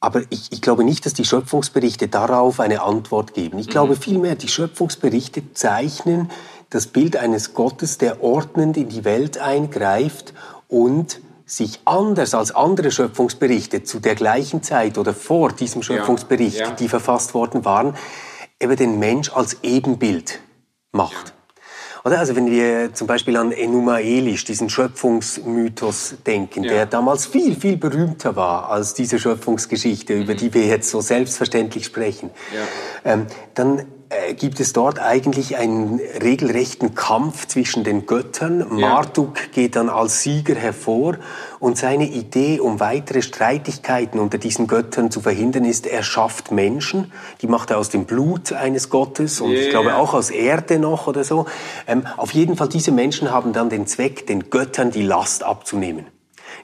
aber 0.00 0.22
ich, 0.30 0.52
ich, 0.52 0.60
glaube 0.60 0.84
nicht, 0.84 1.06
dass 1.06 1.14
die 1.14 1.24
Schöpfungsberichte 1.24 2.08
darauf 2.08 2.60
eine 2.60 2.82
Antwort 2.82 3.34
geben. 3.34 3.58
Ich 3.58 3.66
mhm. 3.68 3.70
glaube 3.70 3.96
vielmehr, 3.96 4.34
die 4.34 4.48
Schöpfungsberichte 4.48 5.52
zeichnen 5.52 6.30
das 6.70 6.88
Bild 6.88 7.16
eines 7.16 7.54
Gottes, 7.54 7.98
der 7.98 8.22
ordnend 8.22 8.76
in 8.76 8.88
die 8.88 9.04
Welt 9.04 9.38
eingreift 9.38 10.34
und 10.68 11.20
sich 11.46 11.80
anders 11.84 12.34
als 12.34 12.54
andere 12.54 12.90
Schöpfungsberichte 12.90 13.84
zu 13.84 14.00
der 14.00 14.16
gleichen 14.16 14.64
Zeit 14.64 14.98
oder 14.98 15.14
vor 15.14 15.52
diesem 15.52 15.82
Schöpfungsbericht, 15.82 16.58
ja, 16.58 16.66
ja. 16.66 16.72
die 16.72 16.88
verfasst 16.88 17.34
worden 17.34 17.64
waren, 17.64 17.94
eben 18.60 18.76
den 18.76 18.98
Mensch 18.98 19.32
als 19.32 19.58
Ebenbild 19.62 20.40
macht. 20.90 21.35
Oder? 22.06 22.20
Also 22.20 22.36
wenn 22.36 22.48
wir 22.48 22.94
zum 22.94 23.08
Beispiel 23.08 23.36
an 23.36 23.50
Enuma 23.50 23.98
Elish, 23.98 24.44
diesen 24.44 24.70
Schöpfungsmythos 24.70 26.14
denken, 26.24 26.62
ja. 26.62 26.70
der 26.70 26.86
damals 26.86 27.26
viel, 27.26 27.56
viel 27.56 27.76
berühmter 27.76 28.36
war 28.36 28.70
als 28.70 28.94
diese 28.94 29.18
Schöpfungsgeschichte, 29.18 30.14
mhm. 30.14 30.22
über 30.22 30.34
die 30.36 30.54
wir 30.54 30.66
jetzt 30.66 30.88
so 30.88 31.00
selbstverständlich 31.00 31.84
sprechen, 31.84 32.30
ja. 32.54 33.12
ähm, 33.12 33.26
dann 33.54 33.86
äh, 34.08 34.34
gibt 34.34 34.60
es 34.60 34.72
dort 34.72 35.00
eigentlich 35.00 35.56
einen 35.56 36.00
regelrechten 36.22 36.94
Kampf 36.94 37.46
zwischen 37.46 37.82
den 37.82 38.06
Göttern. 38.06 38.78
Ja. 38.78 38.88
Marduk 38.88 39.52
geht 39.52 39.74
dann 39.76 39.88
als 39.88 40.22
Sieger 40.22 40.54
hervor 40.54 41.16
und 41.58 41.76
seine 41.76 42.08
Idee, 42.08 42.60
um 42.60 42.78
weitere 42.78 43.22
Streitigkeiten 43.22 44.20
unter 44.20 44.38
diesen 44.38 44.66
Göttern 44.66 45.10
zu 45.10 45.20
verhindern, 45.20 45.64
ist, 45.64 45.86
er 45.86 46.02
schafft 46.02 46.52
Menschen. 46.52 47.12
Die 47.42 47.48
macht 47.48 47.70
er 47.70 47.78
aus 47.78 47.88
dem 47.88 48.04
Blut 48.04 48.52
eines 48.52 48.90
Gottes 48.90 49.40
und 49.40 49.50
yeah. 49.50 49.62
ich 49.62 49.70
glaube 49.70 49.96
auch 49.96 50.14
aus 50.14 50.30
Erde 50.30 50.78
noch 50.78 51.06
oder 51.06 51.24
so. 51.24 51.46
Ähm, 51.86 52.06
auf 52.16 52.32
jeden 52.32 52.56
Fall, 52.56 52.68
diese 52.68 52.92
Menschen 52.92 53.30
haben 53.32 53.52
dann 53.52 53.70
den 53.70 53.86
Zweck, 53.86 54.26
den 54.26 54.50
Göttern 54.50 54.90
die 54.90 55.02
Last 55.02 55.42
abzunehmen 55.42 56.06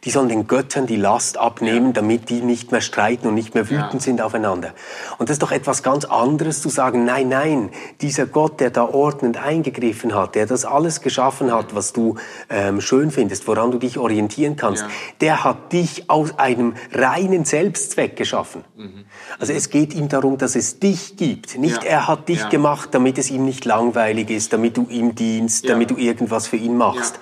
die 0.05 0.11
sollen 0.11 0.29
den 0.29 0.47
Göttern 0.47 0.87
die 0.87 0.97
Last 0.97 1.39
abnehmen, 1.39 1.87
ja. 1.87 1.93
damit 1.93 2.29
die 2.29 2.41
nicht 2.41 2.73
mehr 2.73 2.81
streiten 2.81 3.29
und 3.29 3.35
nicht 3.35 3.55
mehr 3.55 3.69
wütend 3.71 3.95
ja. 3.95 4.01
sind 4.01 4.21
aufeinander. 4.21 4.73
Und 5.19 5.29
das 5.29 5.35
ist 5.35 5.43
doch 5.43 5.53
etwas 5.53 5.83
ganz 5.83 6.05
anderes 6.05 6.61
zu 6.63 6.69
sagen, 6.69 7.05
nein, 7.05 7.29
nein, 7.29 7.71
dieser 8.01 8.27
Gott, 8.27 8.61
der 8.61 8.71
da 8.71 8.85
ordnend 8.85 9.37
eingegriffen 9.37 10.15
hat, 10.15 10.35
der 10.35 10.47
das 10.47 10.65
alles 10.65 11.01
geschaffen 11.01 11.53
hat, 11.53 11.75
was 11.75 11.93
du 11.93 12.17
ähm, 12.51 12.81
schön 12.81 13.11
findest, 13.11 13.47
woran 13.47 13.71
du 13.71 13.79
dich 13.79 13.99
orientieren 13.99 14.57
kannst, 14.57 14.83
ja. 14.83 14.89
der 15.21 15.45
hat 15.45 15.73
dich 15.73 16.11
aus 16.11 16.39
einem 16.39 16.75
reinen 16.93 17.45
Selbstzweck 17.45 18.17
geschaffen. 18.17 18.65
Mhm. 18.77 19.05
Also 19.39 19.53
es 19.53 19.71
geht 19.71 19.95
ihm 19.95 20.09
darum, 20.09 20.39
dass 20.39 20.57
es 20.57 20.79
dich 20.79 21.17
gibt. 21.17 21.59
Nicht 21.59 21.85
er 21.85 22.09
hat 22.09 22.29
dich 22.29 22.49
gemacht, 22.49 22.91
damit 22.93 23.19
es 23.19 23.31
ihm 23.31 23.45
nicht 23.45 23.65
langweilig 23.65 24.31
ist, 24.31 24.53
damit 24.53 24.77
du 24.77 24.87
ihm 24.89 25.15
dienst, 25.15 25.69
damit 25.69 25.91
du 25.91 25.97
irgendwas 25.97 26.47
für 26.47 26.57
ihn 26.57 26.77
machst. 26.77 27.19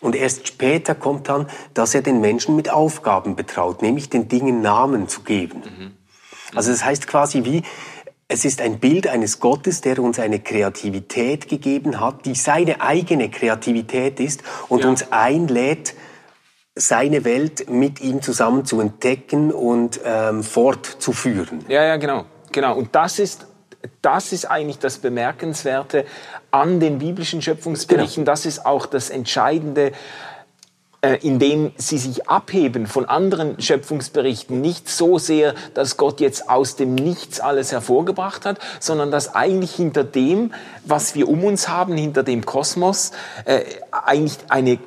Und 0.00 0.14
erst 0.14 0.46
später 0.46 0.94
kommt 0.94 1.28
dann, 1.28 1.48
dass 1.74 1.94
er 1.94 2.02
den 2.02 2.20
Menschen 2.20 2.56
mit 2.56 2.70
Aufgaben 2.70 3.36
betraut, 3.36 3.82
nämlich 3.82 4.08
den 4.08 4.28
Dingen 4.28 4.62
Namen 4.62 5.08
zu 5.08 5.22
geben. 5.22 5.62
Mhm. 5.64 5.92
Also 6.54 6.70
das 6.70 6.84
heißt 6.84 7.06
quasi 7.06 7.44
wie, 7.44 7.62
es 8.28 8.44
ist 8.44 8.60
ein 8.60 8.78
Bild 8.78 9.06
eines 9.06 9.40
Gottes, 9.40 9.80
der 9.80 9.98
uns 10.00 10.18
eine 10.18 10.38
Kreativität 10.38 11.48
gegeben 11.48 11.98
hat, 11.98 12.26
die 12.26 12.34
seine 12.34 12.82
eigene 12.82 13.30
Kreativität 13.30 14.20
ist 14.20 14.42
und 14.68 14.84
ja. 14.84 14.90
uns 14.90 15.10
einlädt, 15.10 15.94
seine 16.74 17.24
Welt 17.24 17.68
mit 17.70 18.00
ihm 18.00 18.22
zusammen 18.22 18.64
zu 18.64 18.80
entdecken 18.80 19.50
und 19.50 20.00
ähm, 20.04 20.44
fortzuführen. 20.44 21.64
Ja, 21.68 21.84
ja, 21.84 21.96
genau. 21.96 22.26
Genau. 22.52 22.76
Und 22.76 22.94
das 22.94 23.18
ist 23.18 23.47
das 24.02 24.32
ist 24.32 24.44
eigentlich 24.44 24.78
das 24.78 24.98
Bemerkenswerte 24.98 26.04
an 26.50 26.80
den 26.80 26.98
biblischen 26.98 27.42
Schöpfungsberichten. 27.42 28.24
Genau. 28.24 28.32
Das 28.32 28.46
ist 28.46 28.66
auch 28.66 28.86
das 28.86 29.10
Entscheidende, 29.10 29.92
äh, 31.00 31.18
indem 31.22 31.70
sie 31.76 31.98
sich 31.98 32.28
abheben 32.28 32.88
von 32.88 33.04
anderen 33.04 33.60
Schöpfungsberichten. 33.60 34.60
Nicht 34.60 34.88
so 34.88 35.18
sehr, 35.18 35.54
dass 35.74 35.96
Gott 35.96 36.20
jetzt 36.20 36.50
aus 36.50 36.74
dem 36.74 36.96
Nichts 36.96 37.38
alles 37.38 37.70
hervorgebracht 37.70 38.44
hat, 38.44 38.58
sondern 38.80 39.12
dass 39.12 39.34
eigentlich 39.34 39.74
hinter 39.74 40.02
dem, 40.02 40.52
was 40.84 41.14
wir 41.14 41.28
um 41.28 41.44
uns 41.44 41.68
haben, 41.68 41.96
hinter 41.96 42.24
dem 42.24 42.44
Kosmos, 42.44 43.12
äh, 43.44 43.62
eigentlich 43.92 44.38
eine, 44.48 44.78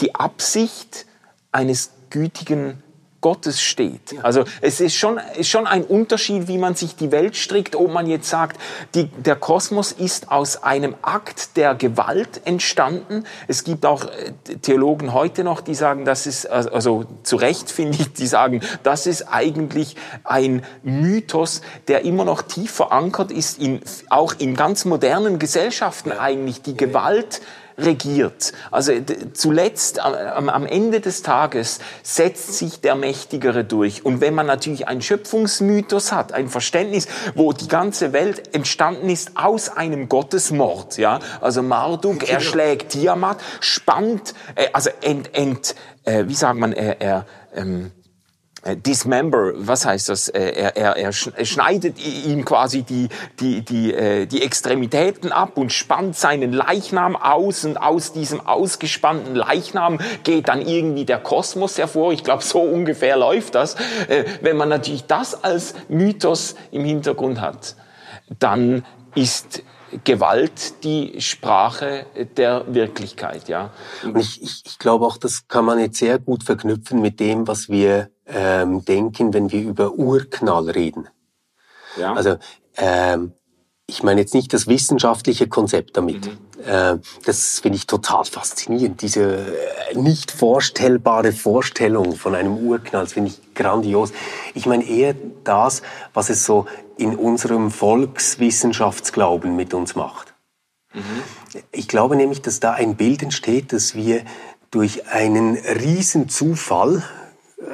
die 0.00 0.14
Absicht 0.14 1.04
eines 1.52 1.90
gütigen 2.08 2.82
Gottes 3.20 3.60
steht. 3.60 4.14
Also 4.22 4.44
es 4.60 4.80
ist 4.80 4.94
schon, 4.94 5.18
ist 5.36 5.48
schon 5.48 5.66
ein 5.66 5.82
Unterschied, 5.82 6.46
wie 6.46 6.56
man 6.56 6.76
sich 6.76 6.94
die 6.94 7.10
Welt 7.10 7.36
strickt, 7.36 7.74
ob 7.74 7.92
man 7.92 8.06
jetzt 8.06 8.28
sagt, 8.28 8.60
die, 8.94 9.06
der 9.06 9.34
Kosmos 9.34 9.90
ist 9.90 10.30
aus 10.30 10.62
einem 10.62 10.94
Akt 11.02 11.56
der 11.56 11.74
Gewalt 11.74 12.42
entstanden. 12.44 13.24
Es 13.48 13.64
gibt 13.64 13.84
auch 13.86 14.04
äh, 14.04 14.32
Theologen 14.62 15.12
heute 15.12 15.42
noch, 15.42 15.60
die 15.60 15.74
sagen, 15.74 16.04
das 16.04 16.26
ist, 16.26 16.46
also 16.46 17.06
zu 17.24 17.36
Recht 17.36 17.70
finde 17.78 17.98
ich, 17.98 18.12
die 18.12 18.26
sagen, 18.26 18.60
das 18.84 19.06
ist 19.06 19.22
eigentlich 19.22 19.96
ein 20.22 20.64
Mythos, 20.84 21.62
der 21.88 22.04
immer 22.04 22.24
noch 22.24 22.42
tief 22.42 22.70
verankert 22.70 23.32
ist, 23.32 23.58
in, 23.58 23.80
auch 24.10 24.34
in 24.38 24.54
ganz 24.54 24.84
modernen 24.84 25.40
Gesellschaften 25.40 26.12
eigentlich, 26.12 26.62
die 26.62 26.76
Gewalt 26.76 27.40
regiert. 27.78 28.52
Also 28.70 28.92
zuletzt 29.32 30.00
am, 30.00 30.48
am 30.48 30.66
Ende 30.66 31.00
des 31.00 31.22
Tages 31.22 31.78
setzt 32.02 32.54
sich 32.54 32.80
der 32.80 32.94
Mächtigere 32.94 33.64
durch. 33.64 34.04
Und 34.04 34.20
wenn 34.20 34.34
man 34.34 34.46
natürlich 34.46 34.88
einen 34.88 35.00
Schöpfungsmythos 35.00 36.12
hat, 36.12 36.32
ein 36.32 36.48
Verständnis, 36.48 37.06
wo 37.34 37.52
die 37.52 37.68
ganze 37.68 38.12
Welt 38.12 38.54
entstanden 38.54 39.08
ist 39.08 39.32
aus 39.36 39.68
einem 39.68 40.08
Gottesmord, 40.08 40.98
ja, 40.98 41.20
also 41.40 41.62
Marduk 41.62 42.28
erschlägt 42.28 42.90
Tiamat, 42.90 43.38
spannt, 43.60 44.34
äh, 44.54 44.68
also 44.72 44.90
ent, 45.00 45.34
ent 45.34 45.74
äh, 46.04 46.24
wie 46.26 46.34
sagt 46.34 46.58
man, 46.58 46.72
er, 46.72 47.00
er 47.00 47.26
ähm, 47.54 47.86
äh, 47.86 47.97
dismember, 48.76 49.52
was 49.56 49.84
heißt 49.86 50.08
das? 50.08 50.28
Äh, 50.28 50.50
er, 50.50 50.76
er, 50.76 50.96
er 50.96 51.12
schneidet 51.12 51.98
ihm 51.98 52.44
quasi 52.44 52.82
die, 52.82 53.08
die, 53.40 53.62
die, 53.62 53.92
äh, 53.92 54.26
die 54.26 54.42
Extremitäten 54.42 55.32
ab 55.32 55.56
und 55.56 55.72
spannt 55.72 56.16
seinen 56.16 56.52
Leichnam 56.52 57.16
aus 57.16 57.64
und 57.64 57.76
aus 57.76 58.12
diesem 58.12 58.46
ausgespannten 58.46 59.34
Leichnam 59.34 59.98
geht 60.24 60.48
dann 60.48 60.60
irgendwie 60.60 61.04
der 61.04 61.18
Kosmos 61.18 61.78
hervor. 61.78 62.12
Ich 62.12 62.24
glaube, 62.24 62.42
so 62.42 62.60
ungefähr 62.60 63.16
läuft 63.16 63.54
das. 63.54 63.76
Wenn 64.40 64.56
man 64.56 64.68
natürlich 64.68 65.06
das 65.06 65.42
als 65.42 65.74
Mythos 65.88 66.54
im 66.70 66.84
Hintergrund 66.84 67.40
hat, 67.40 67.76
dann 68.38 68.84
ist 69.14 69.62
Gewalt 70.04 70.84
die 70.84 71.20
Sprache 71.20 72.06
der 72.36 72.64
Wirklichkeit, 72.68 73.48
ja. 73.48 73.70
Ich, 74.16 74.42
ich, 74.42 74.62
ich 74.66 74.78
glaube 74.78 75.06
auch, 75.06 75.16
das 75.16 75.48
kann 75.48 75.64
man 75.64 75.78
jetzt 75.78 75.98
sehr 75.98 76.18
gut 76.18 76.44
verknüpfen 76.44 77.00
mit 77.00 77.20
dem, 77.20 77.48
was 77.48 77.68
wir 77.68 78.10
ähm, 78.28 78.84
denken, 78.84 79.32
wenn 79.34 79.50
wir 79.50 79.62
über 79.62 79.92
Urknall 79.94 80.70
reden. 80.70 81.08
Ja. 81.96 82.14
Also 82.14 82.36
ähm, 82.76 83.32
ich 83.86 84.02
meine 84.02 84.20
jetzt 84.20 84.34
nicht 84.34 84.52
das 84.52 84.66
wissenschaftliche 84.66 85.48
Konzept 85.48 85.96
damit. 85.96 86.26
Mhm. 86.26 86.38
Äh, 86.64 86.98
das 87.24 87.60
finde 87.60 87.76
ich 87.76 87.86
total 87.86 88.24
faszinierend. 88.26 89.00
Diese 89.00 89.46
äh, 89.92 89.96
nicht 89.96 90.30
vorstellbare 90.30 91.32
Vorstellung 91.32 92.14
von 92.14 92.34
einem 92.34 92.58
Urknall, 92.58 93.04
das 93.04 93.14
finde 93.14 93.30
ich 93.30 93.54
grandios. 93.54 94.12
Ich 94.54 94.66
meine 94.66 94.84
eher 94.84 95.14
das, 95.42 95.82
was 96.12 96.28
es 96.28 96.44
so 96.44 96.66
in 96.98 97.16
unserem 97.16 97.70
Volkswissenschaftsglauben 97.70 99.56
mit 99.56 99.72
uns 99.72 99.94
macht. 99.94 100.34
Mhm. 100.92 101.22
Ich 101.72 101.88
glaube 101.88 102.16
nämlich, 102.16 102.42
dass 102.42 102.60
da 102.60 102.72
ein 102.72 102.96
Bild 102.96 103.22
entsteht, 103.22 103.72
dass 103.72 103.94
wir 103.94 104.22
durch 104.70 105.08
einen 105.08 105.56
riesen 105.56 106.28
Zufall, 106.28 107.02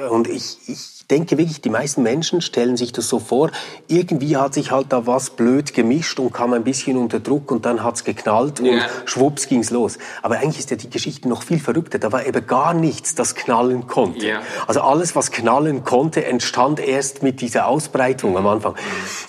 und 0.09 0.27
ich, 0.27 0.57
ich 0.67 1.05
denke 1.11 1.37
wirklich, 1.37 1.61
die 1.61 1.69
meisten 1.69 2.01
Menschen 2.01 2.41
stellen 2.41 2.75
sich 2.75 2.91
das 2.91 3.07
so 3.07 3.19
vor, 3.19 3.51
irgendwie 3.87 4.35
hat 4.35 4.55
sich 4.55 4.71
halt 4.71 4.87
da 4.89 5.05
was 5.05 5.29
blöd 5.29 5.75
gemischt 5.75 6.19
und 6.19 6.33
kam 6.33 6.53
ein 6.53 6.63
bisschen 6.63 6.97
unter 6.97 7.19
Druck 7.19 7.51
und 7.51 7.65
dann 7.65 7.83
hat's 7.83 8.03
geknallt 8.03 8.59
und 8.59 8.65
Ja. 8.65 8.87
schwupps 9.05 9.47
ging's 9.47 9.69
los. 9.69 9.99
Aber 10.23 10.37
eigentlich 10.39 10.57
ist 10.57 10.71
ja 10.71 10.77
die 10.77 10.89
Geschichte 10.89 11.29
noch 11.29 11.43
viel 11.43 11.59
verrückter. 11.59 11.99
Da 11.99 12.11
war 12.11 12.25
eben 12.25 12.47
gar 12.47 12.73
nichts, 12.73 13.13
das 13.13 13.35
knallen 13.35 13.85
konnte. 13.85 14.25
Ja. 14.25 14.41
Also 14.65 14.81
alles, 14.81 15.15
was 15.15 15.29
knallen 15.29 15.83
konnte, 15.83 16.25
entstand 16.25 16.79
erst 16.79 17.21
mit 17.21 17.39
dieser 17.41 17.67
Ausbreitung 17.67 18.35
am 18.37 18.47
Anfang. 18.47 18.73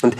Und 0.02 0.16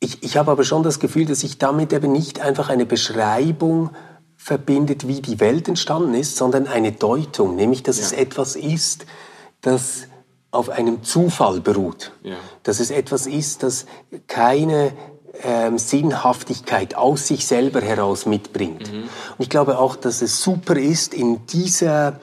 ich, 0.00 0.24
ich 0.24 0.36
habe 0.36 0.50
aber 0.50 0.64
schon 0.64 0.82
das 0.82 0.98
Gefühl, 0.98 1.26
dass 1.26 1.40
sich 1.40 1.58
damit 1.58 1.92
eben 1.92 2.10
nicht 2.10 2.40
einfach 2.40 2.68
eine 2.68 2.84
Beschreibung 2.86 3.90
verbindet, 4.36 5.06
wie 5.06 5.20
die 5.20 5.38
Welt 5.38 5.68
entstanden 5.68 6.14
ist, 6.14 6.36
sondern 6.36 6.66
eine 6.66 6.90
Deutung, 6.92 7.54
nämlich 7.54 7.84
dass 7.84 7.98
es 8.00 8.10
etwas 8.12 8.56
ist, 8.56 9.06
das 9.60 10.08
auf 10.50 10.70
einem 10.70 11.02
Zufall 11.02 11.60
beruht. 11.60 12.12
Ja. 12.22 12.36
Dass 12.62 12.80
es 12.80 12.90
etwas 12.90 13.26
ist, 13.26 13.62
das 13.62 13.86
keine 14.26 14.92
ähm, 15.42 15.78
Sinnhaftigkeit 15.78 16.94
aus 16.94 17.26
sich 17.26 17.46
selber 17.46 17.80
heraus 17.80 18.26
mitbringt. 18.26 18.88
Und 18.92 19.08
ich 19.38 19.50
glaube 19.50 19.78
auch, 19.78 19.94
dass 19.96 20.22
es 20.22 20.42
super 20.42 20.76
ist, 20.76 21.14
in 21.14 21.46
dieser 21.46 22.18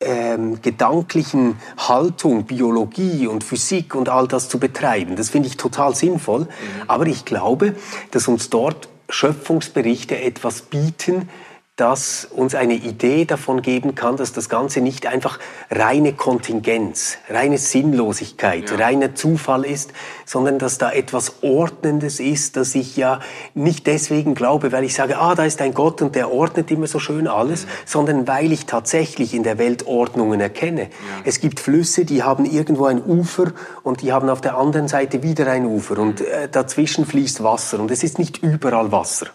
ähm, 0.00 0.60
gedanklichen 0.62 1.58
Haltung, 1.76 2.44
Biologie 2.44 3.26
und 3.26 3.44
Physik 3.44 3.94
und 3.94 4.08
all 4.08 4.28
das 4.28 4.48
zu 4.48 4.58
betreiben. 4.58 5.16
Das 5.16 5.30
finde 5.30 5.48
ich 5.48 5.56
total 5.56 5.94
sinnvoll. 5.94 6.48
Aber 6.86 7.06
ich 7.06 7.24
glaube, 7.24 7.74
dass 8.10 8.28
uns 8.28 8.50
dort 8.50 8.88
Schöpfungsberichte 9.08 10.20
etwas 10.20 10.62
bieten, 10.62 11.28
das 11.76 12.26
uns 12.34 12.54
eine 12.54 12.72
Idee 12.72 13.26
davon 13.26 13.60
geben 13.60 13.94
kann, 13.94 14.16
dass 14.16 14.32
das 14.32 14.48
Ganze 14.48 14.80
nicht 14.80 15.06
einfach 15.06 15.38
reine 15.70 16.14
Kontingenz, 16.14 17.18
reine 17.28 17.58
Sinnlosigkeit, 17.58 18.72
reiner 18.78 19.14
Zufall 19.14 19.66
ist, 19.66 19.92
sondern 20.24 20.58
dass 20.58 20.78
da 20.78 20.90
etwas 20.90 21.42
Ordnendes 21.42 22.18
ist, 22.18 22.56
dass 22.56 22.74
ich 22.74 22.96
ja 22.96 23.20
nicht 23.52 23.86
deswegen 23.86 24.34
glaube, 24.34 24.72
weil 24.72 24.84
ich 24.84 24.94
sage, 24.94 25.18
ah, 25.18 25.34
da 25.34 25.44
ist 25.44 25.60
ein 25.60 25.74
Gott 25.74 26.00
und 26.00 26.14
der 26.14 26.32
ordnet 26.32 26.70
immer 26.70 26.86
so 26.86 26.98
schön 26.98 27.28
alles, 27.28 27.66
sondern 27.84 28.26
weil 28.26 28.52
ich 28.52 28.64
tatsächlich 28.64 29.34
in 29.34 29.42
der 29.42 29.58
Welt 29.58 29.86
Ordnungen 29.86 30.40
erkenne. 30.40 30.88
Es 31.24 31.40
gibt 31.40 31.60
Flüsse, 31.60 32.06
die 32.06 32.22
haben 32.22 32.46
irgendwo 32.46 32.86
ein 32.86 33.04
Ufer 33.04 33.52
und 33.82 34.00
die 34.00 34.14
haben 34.14 34.30
auf 34.30 34.40
der 34.40 34.56
anderen 34.56 34.88
Seite 34.88 35.22
wieder 35.22 35.46
ein 35.48 35.66
Ufer 35.66 35.98
und 35.98 36.22
äh, 36.22 36.48
dazwischen 36.50 37.04
fließt 37.04 37.42
Wasser 37.42 37.80
und 37.80 37.90
es 37.90 38.02
ist 38.02 38.18
nicht 38.18 38.42
überall 38.42 38.92
Wasser. 38.92 39.26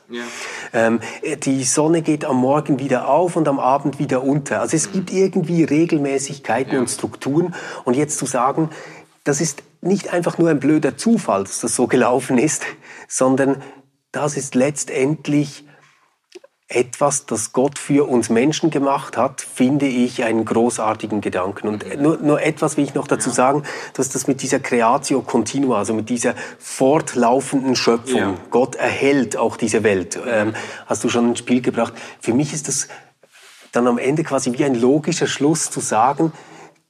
Ähm, 0.73 1.01
die 1.43 1.63
Sonne 1.63 2.01
geht 2.01 2.25
am 2.31 2.37
Morgen 2.37 2.79
wieder 2.79 3.09
auf 3.09 3.35
und 3.35 3.47
am 3.49 3.59
Abend 3.59 3.99
wieder 3.99 4.23
unter. 4.23 4.61
Also 4.61 4.77
es 4.77 4.91
gibt 4.93 5.11
irgendwie 5.11 5.65
Regelmäßigkeiten 5.65 6.79
und 6.79 6.89
Strukturen. 6.89 7.53
Und 7.83 7.95
jetzt 7.95 8.17
zu 8.17 8.25
sagen, 8.25 8.69
das 9.25 9.41
ist 9.41 9.63
nicht 9.81 10.13
einfach 10.13 10.37
nur 10.37 10.49
ein 10.49 10.59
blöder 10.59 10.95
Zufall, 10.95 11.43
dass 11.43 11.59
das 11.59 11.75
so 11.75 11.87
gelaufen 11.87 12.37
ist, 12.37 12.63
sondern 13.09 13.57
das 14.13 14.37
ist 14.37 14.55
letztendlich 14.55 15.65
etwas, 16.75 17.25
das 17.25 17.51
Gott 17.51 17.77
für 17.77 18.07
uns 18.07 18.29
Menschen 18.29 18.69
gemacht 18.69 19.17
hat, 19.17 19.41
finde 19.41 19.87
ich 19.87 20.23
einen 20.23 20.45
großartigen 20.45 21.21
Gedanken. 21.21 21.67
Und 21.67 21.99
nur, 21.99 22.17
nur 22.17 22.41
etwas 22.41 22.77
will 22.77 22.83
ich 22.83 22.93
noch 22.93 23.07
dazu 23.07 23.29
sagen, 23.29 23.63
dass 23.93 24.09
das 24.09 24.27
mit 24.27 24.41
dieser 24.41 24.59
Creatio 24.59 25.21
Continua, 25.21 25.79
also 25.79 25.93
mit 25.93 26.09
dieser 26.09 26.35
fortlaufenden 26.59 27.75
Schöpfung, 27.75 28.17
Ja. 28.17 28.33
Gott 28.49 28.75
erhält 28.75 29.37
auch 29.37 29.57
diese 29.57 29.83
Welt, 29.83 30.19
ähm, 30.27 30.53
hast 30.85 31.03
du 31.03 31.09
schon 31.09 31.29
ins 31.29 31.39
Spiel 31.39 31.61
gebracht. 31.61 31.93
Für 32.19 32.33
mich 32.33 32.53
ist 32.53 32.67
das 32.67 32.87
dann 33.71 33.87
am 33.87 33.97
Ende 33.97 34.23
quasi 34.23 34.57
wie 34.57 34.65
ein 34.65 34.75
logischer 34.75 35.27
Schluss 35.27 35.69
zu 35.69 35.79
sagen, 35.79 36.31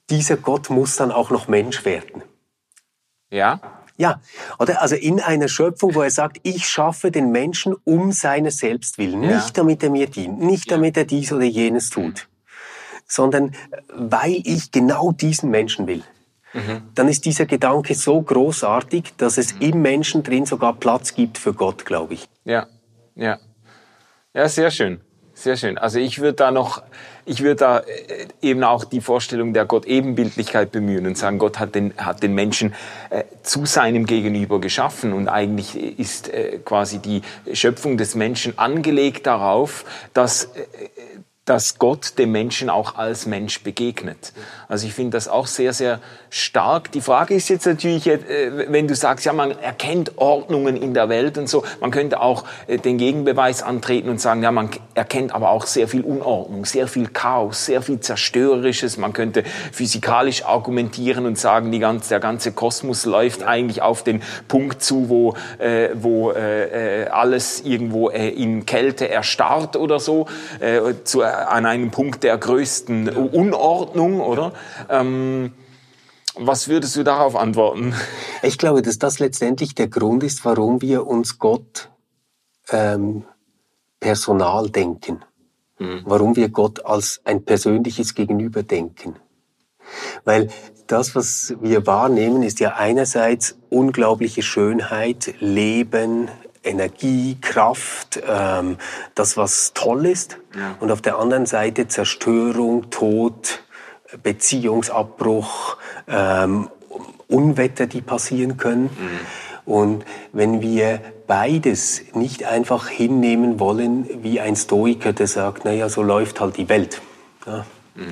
dieser 0.10 0.38
Gott 0.38 0.70
muss 0.70 0.96
dann 0.96 1.12
auch 1.12 1.30
noch 1.30 1.48
Mensch 1.48 1.86
werden. 1.86 2.24
Ja? 3.30 3.60
Ja, 3.98 4.22
oder? 4.60 4.82
Also 4.82 4.96
in 4.96 5.20
einer 5.20 5.48
Schöpfung, 5.48 5.96
wo 5.96 6.02
er 6.02 6.12
sagt, 6.12 6.38
ich 6.44 6.68
schaffe 6.68 7.12
den 7.12 7.32
Menschen 7.32 7.76
um 7.84 8.12
seines 8.12 8.58
Selbst 8.58 8.98
willen. 8.98 9.24
Ja. 9.24 9.36
Nicht 9.36 9.58
damit 9.58 9.84
er 9.84 9.90
mir 9.90 10.08
dient, 10.08 10.40
nicht 10.42 10.72
damit 10.72 10.98
er 10.98 11.06
dies 11.06 11.32
oder 11.32 11.44
jenes 11.44 11.90
tut, 11.90 12.28
sondern 13.08 13.54
weil 13.94 14.42
ich 14.44 14.72
genau 14.72 15.12
diesen 15.12 15.50
Menschen 15.52 15.88
will. 15.88 16.04
Mhm. 16.54 16.82
Dann 16.96 17.08
ist 17.08 17.26
dieser 17.26 17.46
Gedanke 17.46 17.96
so 17.96 18.22
großartig, 18.22 19.14
dass 19.18 19.38
es 19.38 19.54
im 19.60 19.82
Menschen 19.82 20.24
drin 20.24 20.46
sogar 20.46 20.74
Platz 20.74 21.14
gibt 21.14 21.38
für 21.38 21.54
Gott, 21.54 21.86
glaube 21.86 22.16
ich. 22.16 22.28
Ja, 22.44 22.68
ja. 23.16 23.40
Ja, 24.34 24.48
sehr 24.48 24.72
schön. 24.72 25.02
Sehr 25.34 25.58
schön. 25.58 25.78
Also 25.78 26.00
ich 26.00 26.20
würde 26.20 26.34
da 26.34 26.52
noch, 26.52 26.84
ich 27.26 27.42
würde 27.42 27.56
da 27.56 27.80
äh, 27.80 28.28
eben 28.42 28.64
auch 28.64 28.84
die 28.84 29.02
Vorstellung 29.02 29.54
der 29.54 29.66
Gott-Ebenbildlichkeit 29.66 30.72
bemühen 30.72 31.06
und 31.08 31.18
sagen, 31.18 31.38
Gott 31.40 31.60
hat 31.60 31.76
den, 31.76 31.94
hat 31.98 32.24
den 32.24 32.34
Menschen 32.34 32.74
äh, 33.10 33.24
zu 33.44 33.66
seinem 33.66 34.06
Gegenüber 34.06 34.60
geschaffen 34.60 35.14
und 35.14 35.28
eigentlich 35.28 36.00
ist 36.00 36.30
äh, 36.30 36.60
quasi 36.64 37.00
die 37.00 37.22
Schöpfung 37.54 37.98
des 37.98 38.16
Menschen 38.16 38.58
angelegt 38.58 39.28
darauf, 39.28 39.86
dass 40.14 40.46
äh, 40.46 40.66
dass 41.46 41.80
Gott 41.80 42.20
dem 42.20 42.32
Menschen 42.32 42.70
auch 42.70 42.96
als 42.96 43.26
Mensch 43.26 43.64
begegnet. 43.64 44.32
Also 44.68 44.86
ich 44.86 44.94
finde 44.94 45.18
das 45.18 45.28
auch 45.28 45.48
sehr, 45.48 45.74
sehr 45.74 46.00
stark. 46.30 46.92
Die 46.92 47.02
Frage 47.02 47.34
ist 47.34 47.50
jetzt 47.50 47.66
natürlich, 47.66 48.06
äh, 48.06 48.20
wenn 48.72 48.88
du 48.88 48.96
sagst, 48.96 49.26
ja, 49.26 49.34
man 49.34 49.52
erkennt 49.52 50.18
Ordnungen 50.18 50.78
in 50.78 50.94
der 50.94 51.10
Welt 51.10 51.40
und 51.40 51.50
so, 51.50 51.64
man 51.82 51.90
könnte 51.90 52.22
auch 52.22 52.46
äh, 52.68 52.78
den 52.78 53.00
Gegenbeweis 53.00 53.64
antreten 53.64 54.10
und 54.10 54.22
sagen, 54.22 54.44
ja, 54.44 54.52
man 54.52 54.70
erkennt 54.94 55.34
aber 55.34 55.50
auch 55.50 55.66
sehr 55.66 55.88
viel 55.88 56.02
Unordnung, 56.02 56.66
sehr 56.66 56.88
viel 56.88 57.08
Chaos, 57.08 57.66
sehr 57.66 57.82
viel 57.82 58.00
Zerstörerisches. 58.00 58.98
Man 58.98 59.12
könnte 59.12 59.44
physikalisch 59.72 60.46
argumentieren 60.46 61.26
und 61.26 61.40
sagen, 61.40 61.72
ganze, 61.80 62.10
der 62.10 62.20
ganze 62.20 62.52
Kosmos 62.52 63.06
läuft 63.06 63.42
eigentlich 63.42 63.82
auf 63.82 64.04
den 64.04 64.22
Punkt 64.48 64.84
zu, 64.84 65.10
wo, 65.10 65.36
äh, 65.58 65.90
wo 65.96 66.32
äh, 66.32 67.02
äh, 67.02 67.08
alles 67.08 67.62
irgendwo 67.62 68.10
äh, 68.10 68.30
in 68.30 68.66
Kälte 68.68 69.10
erstarrt 69.10 69.76
oder 69.76 70.00
so, 70.00 70.28
zu, 71.04 71.24
an 71.32 71.66
einem 71.66 71.92
Punkt 71.92 72.24
der 72.24 72.38
größten 72.38 73.10
Unordnung, 73.10 74.22
oder? 74.22 74.54
Ähm, 74.90 75.54
was 76.36 76.68
würdest 76.68 76.96
du 76.96 77.04
darauf 77.04 77.36
antworten? 77.36 77.94
Ich 78.44 78.58
glaube, 78.58 78.82
dass 78.82 78.98
das 78.98 79.20
letztendlich 79.20 79.76
der 79.76 79.88
Grund 79.88 80.24
ist, 80.24 80.44
warum 80.46 80.82
wir 80.82 81.06
uns 81.06 81.38
Gott 81.38 81.92
ähm, 82.72 83.24
personal 84.00 84.68
denken. 84.72 85.24
Warum 86.06 86.36
wir 86.36 86.50
Gott 86.50 86.86
als 86.86 87.22
ein 87.24 87.44
persönliches 87.44 88.14
Gegenüber 88.16 88.64
denken. 88.64 89.16
Weil 90.26 90.50
das, 90.88 91.16
was 91.16 91.56
wir 91.60 91.88
wahrnehmen, 91.88 92.44
ist 92.44 92.60
ja 92.60 92.76
einerseits 92.76 93.58
unglaubliche 93.70 94.42
Schönheit, 94.42 95.34
Leben, 95.40 96.30
Energie, 96.64 97.38
Kraft, 97.42 98.22
ähm, 98.28 98.78
das, 99.16 99.38
was 99.38 99.74
toll 99.74 100.06
ist. 100.06 100.38
Und 100.80 100.92
auf 100.92 101.02
der 101.02 101.18
anderen 101.18 101.46
Seite 101.46 101.88
Zerstörung, 101.88 102.90
Tod, 102.90 103.64
Beziehungsabbruch, 104.22 105.78
ähm, 106.08 106.70
Unwetter, 107.28 107.88
die 107.88 108.02
passieren 108.02 108.58
können. 108.58 108.90
Und 109.66 110.06
wenn 110.34 110.62
wir 110.62 111.00
beides 111.28 112.02
nicht 112.14 112.44
einfach 112.44 112.90
hinnehmen 112.90 113.60
wollen, 113.60 114.24
wie 114.24 114.40
ein 114.42 114.56
Stoiker, 114.56 115.14
der 115.14 115.28
sagt, 115.28 115.64
naja, 115.64 115.88
so 115.88 116.04
läuft 116.04 116.42
halt 116.42 116.58
die 116.58 116.68
Welt. 116.68 117.02
Ja, 117.46 117.66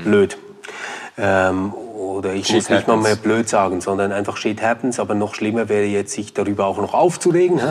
Blöd. 0.03 0.37
Ähm, 1.17 1.73
oder 2.19 2.33
ich 2.33 2.47
Shit 2.47 2.55
muss 2.55 2.69
nicht 2.69 2.87
mal 2.87 2.97
happens. 2.97 3.07
mehr 3.07 3.15
blöd 3.15 3.47
sagen, 3.47 3.79
sondern 3.79 4.11
einfach 4.11 4.35
shit 4.35 4.61
happens, 4.61 4.99
aber 4.99 5.15
noch 5.15 5.35
schlimmer 5.35 5.69
wäre 5.69 5.85
jetzt, 5.85 6.11
sich 6.11 6.33
darüber 6.33 6.65
auch 6.65 6.77
noch 6.77 6.93
aufzuregen. 6.93 7.61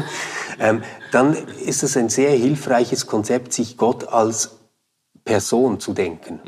Ähm, 0.58 0.82
dann 1.12 1.34
ist 1.66 1.82
es 1.82 1.98
ein 1.98 2.08
sehr 2.08 2.30
hilfreiches 2.30 3.06
Konzept, 3.06 3.52
sich 3.52 3.76
Gott 3.76 4.08
als 4.08 4.56
Person 5.24 5.80
zu 5.80 5.92
denken. 5.92 6.40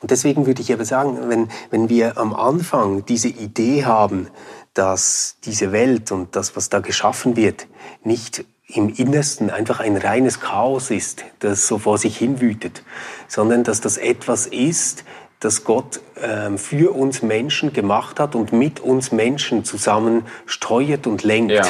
Und 0.00 0.10
deswegen 0.12 0.46
würde 0.46 0.62
ich 0.62 0.72
aber 0.72 0.84
sagen, 0.84 1.18
wenn, 1.28 1.48
wenn 1.70 1.88
wir 1.88 2.16
am 2.16 2.32
Anfang 2.32 3.04
diese 3.04 3.28
Idee 3.28 3.84
haben, 3.84 4.28
dass 4.72 5.38
diese 5.44 5.72
Welt 5.72 6.12
und 6.12 6.36
das, 6.36 6.54
was 6.54 6.68
da 6.68 6.78
geschaffen 6.78 7.34
wird, 7.34 7.66
nicht 8.04 8.44
im 8.68 8.90
Innersten 8.90 9.50
einfach 9.50 9.80
ein 9.80 9.96
reines 9.96 10.40
Chaos 10.40 10.90
ist, 10.90 11.24
das 11.40 11.66
so 11.66 11.78
vor 11.78 11.98
sich 11.98 12.16
hin 12.16 12.40
wütet, 12.40 12.82
sondern 13.26 13.64
dass 13.64 13.80
das 13.80 13.96
etwas 13.96 14.46
ist, 14.46 15.04
das 15.40 15.64
Gott 15.64 16.00
ähm, 16.22 16.58
für 16.58 16.94
uns 16.94 17.22
Menschen 17.22 17.72
gemacht 17.72 18.18
hat 18.18 18.34
und 18.34 18.52
mit 18.52 18.80
uns 18.80 19.12
Menschen 19.12 19.64
zusammen 19.64 20.26
steuert 20.46 21.06
und 21.06 21.22
lenkt 21.22 21.52
Ja. 21.52 21.62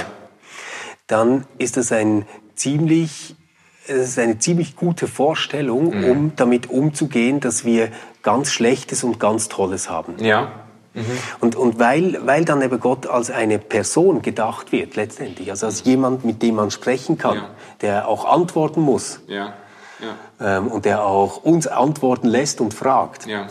dann 1.07 1.45
ist 1.59 1.77
das 1.77 1.93
ein 1.93 2.27
ziemlich, 2.55 3.35
es 3.87 4.09
ist 4.11 4.19
eine 4.19 4.39
ziemlich 4.39 4.77
gute 4.77 5.07
Vorstellung, 5.07 5.97
Mhm. 5.99 6.05
um 6.05 6.33
damit 6.37 6.71
umzugehen, 6.71 7.41
dass 7.41 7.65
wir 7.65 7.91
ganz 8.23 8.51
Schlechtes 8.51 9.05
und 9.05 9.19
ganz 9.21 9.49
Tolles 9.49 9.89
haben. 9.91 10.15
Ja. 10.23 10.53
Und, 11.41 11.55
und 11.55 11.79
weil, 11.79 12.19
weil 12.27 12.45
dann 12.45 12.61
eben 12.61 12.81
Gott 12.81 13.07
als 13.07 13.31
eine 13.31 13.59
Person 13.61 14.21
gedacht 14.21 14.73
wird, 14.73 14.97
letztendlich, 14.97 15.49
also 15.51 15.67
als 15.67 15.85
jemand, 15.85 16.25
mit 16.25 16.43
dem 16.43 16.57
man 16.57 16.73
sprechen 16.73 17.17
kann, 17.19 17.37
Ja. 17.37 17.51
der 17.83 18.09
auch 18.09 18.25
antworten 18.25 18.81
muss 18.81 19.21
Ja. 19.29 19.53
Ja. 20.01 20.59
ähm, 20.59 20.69
und 20.69 20.85
der 20.85 21.05
auch 21.05 21.43
uns 21.43 21.67
antworten 21.67 22.29
lässt 22.29 22.61
und 22.61 22.75
fragt, 22.75 23.27
Ja. 23.27 23.49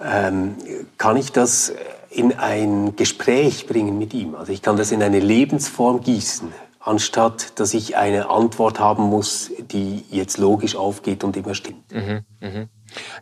ähm, 0.00 0.56
kann 0.98 1.16
ich 1.16 1.32
das 1.32 1.72
in 2.10 2.38
ein 2.38 2.96
Gespräch 2.96 3.66
bringen 3.66 3.98
mit 3.98 4.14
ihm. 4.14 4.34
Also 4.34 4.52
ich 4.52 4.62
kann 4.62 4.76
das 4.76 4.92
in 4.92 5.02
eine 5.02 5.20
Lebensform 5.20 6.00
gießen, 6.00 6.52
anstatt 6.80 7.58
dass 7.60 7.74
ich 7.74 7.96
eine 7.96 8.28
Antwort 8.30 8.80
haben 8.80 9.04
muss, 9.04 9.50
die 9.58 10.04
jetzt 10.10 10.38
logisch 10.38 10.74
aufgeht 10.76 11.22
und 11.24 11.36
immer 11.36 11.54
stimmt. 11.54 11.92
Mhm, 11.92 12.24
mh. 12.40 12.66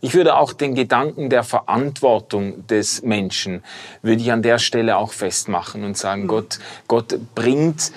Ich 0.01 0.15
würde 0.15 0.35
auch 0.35 0.53
den 0.53 0.73
Gedanken 0.73 1.29
der 1.29 1.43
Verantwortung 1.43 2.65
des 2.67 3.03
Menschen, 3.03 3.63
würde 4.01 4.21
ich 4.21 4.31
an 4.31 4.41
der 4.41 4.57
Stelle 4.57 4.97
auch 4.97 5.11
festmachen 5.11 5.83
und 5.83 5.95
sagen, 5.97 6.23
mhm. 6.23 6.27
Gott, 6.27 6.59
Gott 6.87 7.19
bringt 7.35 7.91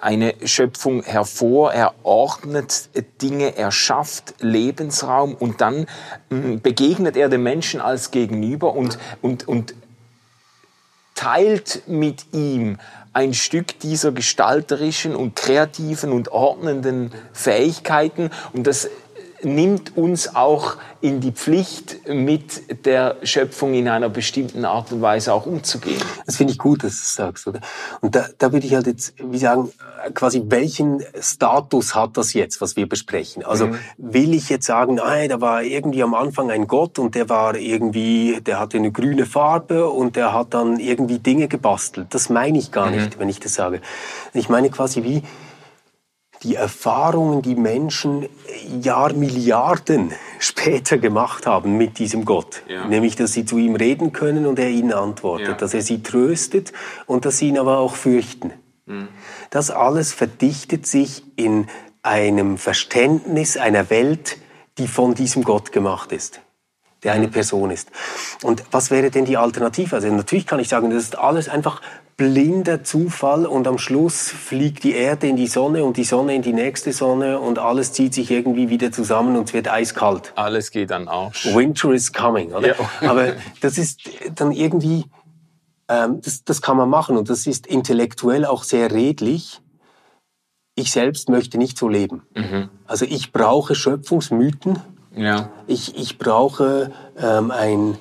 eine 0.00 0.34
Schöpfung 0.44 1.02
hervor, 1.02 1.72
er 1.72 1.94
ordnet 2.02 2.88
Dinge, 3.22 3.56
er 3.56 3.72
schafft 3.72 4.34
Lebensraum 4.40 5.34
und 5.34 5.60
dann 5.60 5.86
mm, 6.30 6.58
begegnet 6.58 7.16
er 7.16 7.28
dem 7.28 7.42
Menschen 7.42 7.80
als 7.80 8.10
Gegenüber 8.10 8.74
und, 8.74 8.98
und, 9.22 9.48
und 9.48 9.74
teilt 11.14 11.82
mit 11.86 12.32
ihm 12.32 12.78
ein 13.12 13.32
Stück 13.32 13.80
dieser 13.80 14.12
gestalterischen 14.12 15.16
und 15.16 15.34
kreativen 15.34 16.12
und 16.12 16.28
ordnenden 16.28 17.10
Fähigkeiten. 17.32 18.30
Und 18.52 18.66
das 18.66 18.90
nimmt 19.42 19.96
uns 19.96 20.34
auch 20.34 20.76
in 21.00 21.20
die 21.20 21.32
Pflicht, 21.32 22.08
mit 22.08 22.84
der 22.86 23.16
Schöpfung 23.22 23.74
in 23.74 23.88
einer 23.88 24.08
bestimmten 24.08 24.64
Art 24.64 24.92
und 24.92 25.02
Weise 25.02 25.32
auch 25.32 25.46
umzugehen. 25.46 26.00
Das 26.24 26.36
finde 26.36 26.52
ich 26.52 26.58
gut, 26.58 26.82
dass 26.82 26.92
du 26.92 27.00
das 27.00 27.14
sagst, 27.14 27.46
oder? 27.46 27.60
Und 28.00 28.14
da, 28.14 28.26
da 28.38 28.52
würde 28.52 28.66
ich 28.66 28.74
halt 28.74 28.86
jetzt, 28.86 29.14
wie 29.22 29.38
sagen, 29.38 29.70
quasi 30.14 30.42
welchen 30.46 31.02
Status 31.20 31.94
hat 31.94 32.16
das 32.16 32.32
jetzt, 32.32 32.60
was 32.60 32.76
wir 32.76 32.88
besprechen? 32.88 33.44
Also 33.44 33.68
mhm. 33.68 33.78
will 33.98 34.34
ich 34.34 34.48
jetzt 34.48 34.66
sagen, 34.66 34.96
nein, 34.96 35.28
da 35.28 35.40
war 35.40 35.62
irgendwie 35.62 36.02
am 36.02 36.14
Anfang 36.14 36.50
ein 36.50 36.66
Gott 36.66 36.98
und 36.98 37.14
der 37.14 37.28
war 37.28 37.56
irgendwie, 37.56 38.40
der 38.40 38.58
hatte 38.58 38.78
eine 38.78 38.90
grüne 38.90 39.26
Farbe 39.26 39.88
und 39.88 40.16
der 40.16 40.32
hat 40.32 40.54
dann 40.54 40.80
irgendwie 40.80 41.18
Dinge 41.18 41.48
gebastelt. 41.48 42.08
Das 42.10 42.30
meine 42.30 42.58
ich 42.58 42.72
gar 42.72 42.90
mhm. 42.90 42.96
nicht, 42.96 43.18
wenn 43.18 43.28
ich 43.28 43.40
das 43.40 43.54
sage. 43.54 43.80
Ich 44.32 44.48
meine 44.48 44.70
quasi 44.70 45.02
wie, 45.02 45.22
die 46.46 46.54
Erfahrungen, 46.54 47.42
die 47.42 47.56
Menschen 47.56 48.28
Jahrmilliarden 48.80 50.12
später 50.38 50.96
gemacht 50.96 51.44
haben 51.46 51.76
mit 51.76 51.98
diesem 51.98 52.24
Gott. 52.24 52.62
Ja. 52.68 52.86
Nämlich, 52.86 53.16
dass 53.16 53.32
sie 53.32 53.44
zu 53.44 53.58
ihm 53.58 53.74
reden 53.74 54.12
können 54.12 54.46
und 54.46 54.58
er 54.58 54.70
ihnen 54.70 54.92
antwortet, 54.92 55.48
ja. 55.48 55.54
dass 55.54 55.74
er 55.74 55.82
sie 55.82 56.02
tröstet 56.02 56.72
und 57.06 57.24
dass 57.24 57.38
sie 57.38 57.48
ihn 57.48 57.58
aber 57.58 57.78
auch 57.78 57.96
fürchten. 57.96 58.52
Mhm. 58.86 59.08
Das 59.50 59.70
alles 59.72 60.12
verdichtet 60.12 60.86
sich 60.86 61.24
in 61.34 61.66
einem 62.02 62.58
Verständnis 62.58 63.56
einer 63.56 63.90
Welt, 63.90 64.38
die 64.78 64.86
von 64.86 65.14
diesem 65.14 65.42
Gott 65.42 65.72
gemacht 65.72 66.12
ist 66.12 66.40
der 67.02 67.12
eine 67.12 67.26
mhm. 67.26 67.32
Person 67.32 67.70
ist. 67.70 67.90
Und 68.42 68.64
was 68.72 68.90
wäre 68.90 69.10
denn 69.10 69.26
die 69.26 69.36
Alternative? 69.36 69.94
Also 69.94 70.08
natürlich 70.08 70.46
kann 70.46 70.58
ich 70.58 70.68
sagen, 70.68 70.90
das 70.90 71.04
ist 71.04 71.18
alles 71.18 71.48
einfach 71.48 71.82
blinder 72.16 72.82
Zufall 72.82 73.44
und 73.44 73.68
am 73.68 73.76
Schluss 73.76 74.30
fliegt 74.30 74.84
die 74.84 74.94
Erde 74.94 75.26
in 75.26 75.36
die 75.36 75.46
Sonne 75.46 75.84
und 75.84 75.98
die 75.98 76.04
Sonne 76.04 76.34
in 76.34 76.42
die 76.42 76.54
nächste 76.54 76.92
Sonne 76.92 77.38
und 77.40 77.58
alles 77.58 77.92
zieht 77.92 78.14
sich 78.14 78.30
irgendwie 78.30 78.70
wieder 78.70 78.90
zusammen 78.90 79.36
und 79.36 79.48
es 79.48 79.54
wird 79.54 79.68
eiskalt. 79.68 80.32
Alles 80.34 80.70
geht 80.70 80.90
dann 80.90 81.08
Arsch. 81.08 81.54
Winter 81.54 81.92
is 81.92 82.12
coming, 82.12 82.52
oder? 82.52 82.68
Ja. 82.68 82.74
Aber 83.10 83.34
das 83.60 83.76
ist 83.76 84.00
dann 84.34 84.52
irgendwie, 84.52 85.04
ähm, 85.88 86.20
das, 86.22 86.42
das 86.44 86.62
kann 86.62 86.78
man 86.78 86.88
machen 86.88 87.18
und 87.18 87.28
das 87.28 87.46
ist 87.46 87.66
intellektuell 87.66 88.46
auch 88.46 88.64
sehr 88.64 88.92
redlich. 88.92 89.60
Ich 90.74 90.92
selbst 90.92 91.28
möchte 91.28 91.58
nicht 91.58 91.76
so 91.76 91.88
leben. 91.88 92.22
Mhm. 92.34 92.70
Also 92.86 93.04
ich 93.04 93.32
brauche 93.32 93.74
Schöpfungsmythen. 93.74 94.78
Ja. 95.14 95.50
Ich, 95.66 95.96
ich 95.98 96.18
brauche 96.18 96.92
ähm, 97.18 97.50
ein, 97.50 97.98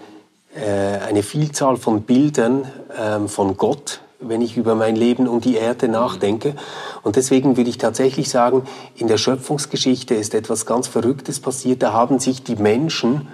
äh, 0.55 0.99
eine 0.99 1.23
Vielzahl 1.23 1.75
von 1.75 2.03
Bildern 2.03 2.71
ähm, 2.97 3.27
von 3.29 3.55
Gott, 3.57 4.01
wenn 4.29 4.41
ich 4.41 4.57
über 4.57 4.75
mein 4.75 4.95
Leben 4.95 5.27
und 5.27 5.45
die 5.45 5.55
Erde 5.55 5.87
nachdenke. 5.87 6.55
Und 7.03 7.15
deswegen 7.15 7.57
würde 7.57 7.69
ich 7.69 7.77
tatsächlich 7.77 8.29
sagen, 8.29 8.63
in 8.95 9.07
der 9.07 9.17
Schöpfungsgeschichte 9.17 10.15
ist 10.15 10.33
etwas 10.33 10.65
ganz 10.65 10.87
Verrücktes 10.87 11.39
passiert. 11.39 11.83
Da 11.83 11.93
haben 11.93 12.19
sich 12.19 12.43
die 12.43 12.55
Menschen 12.55 13.27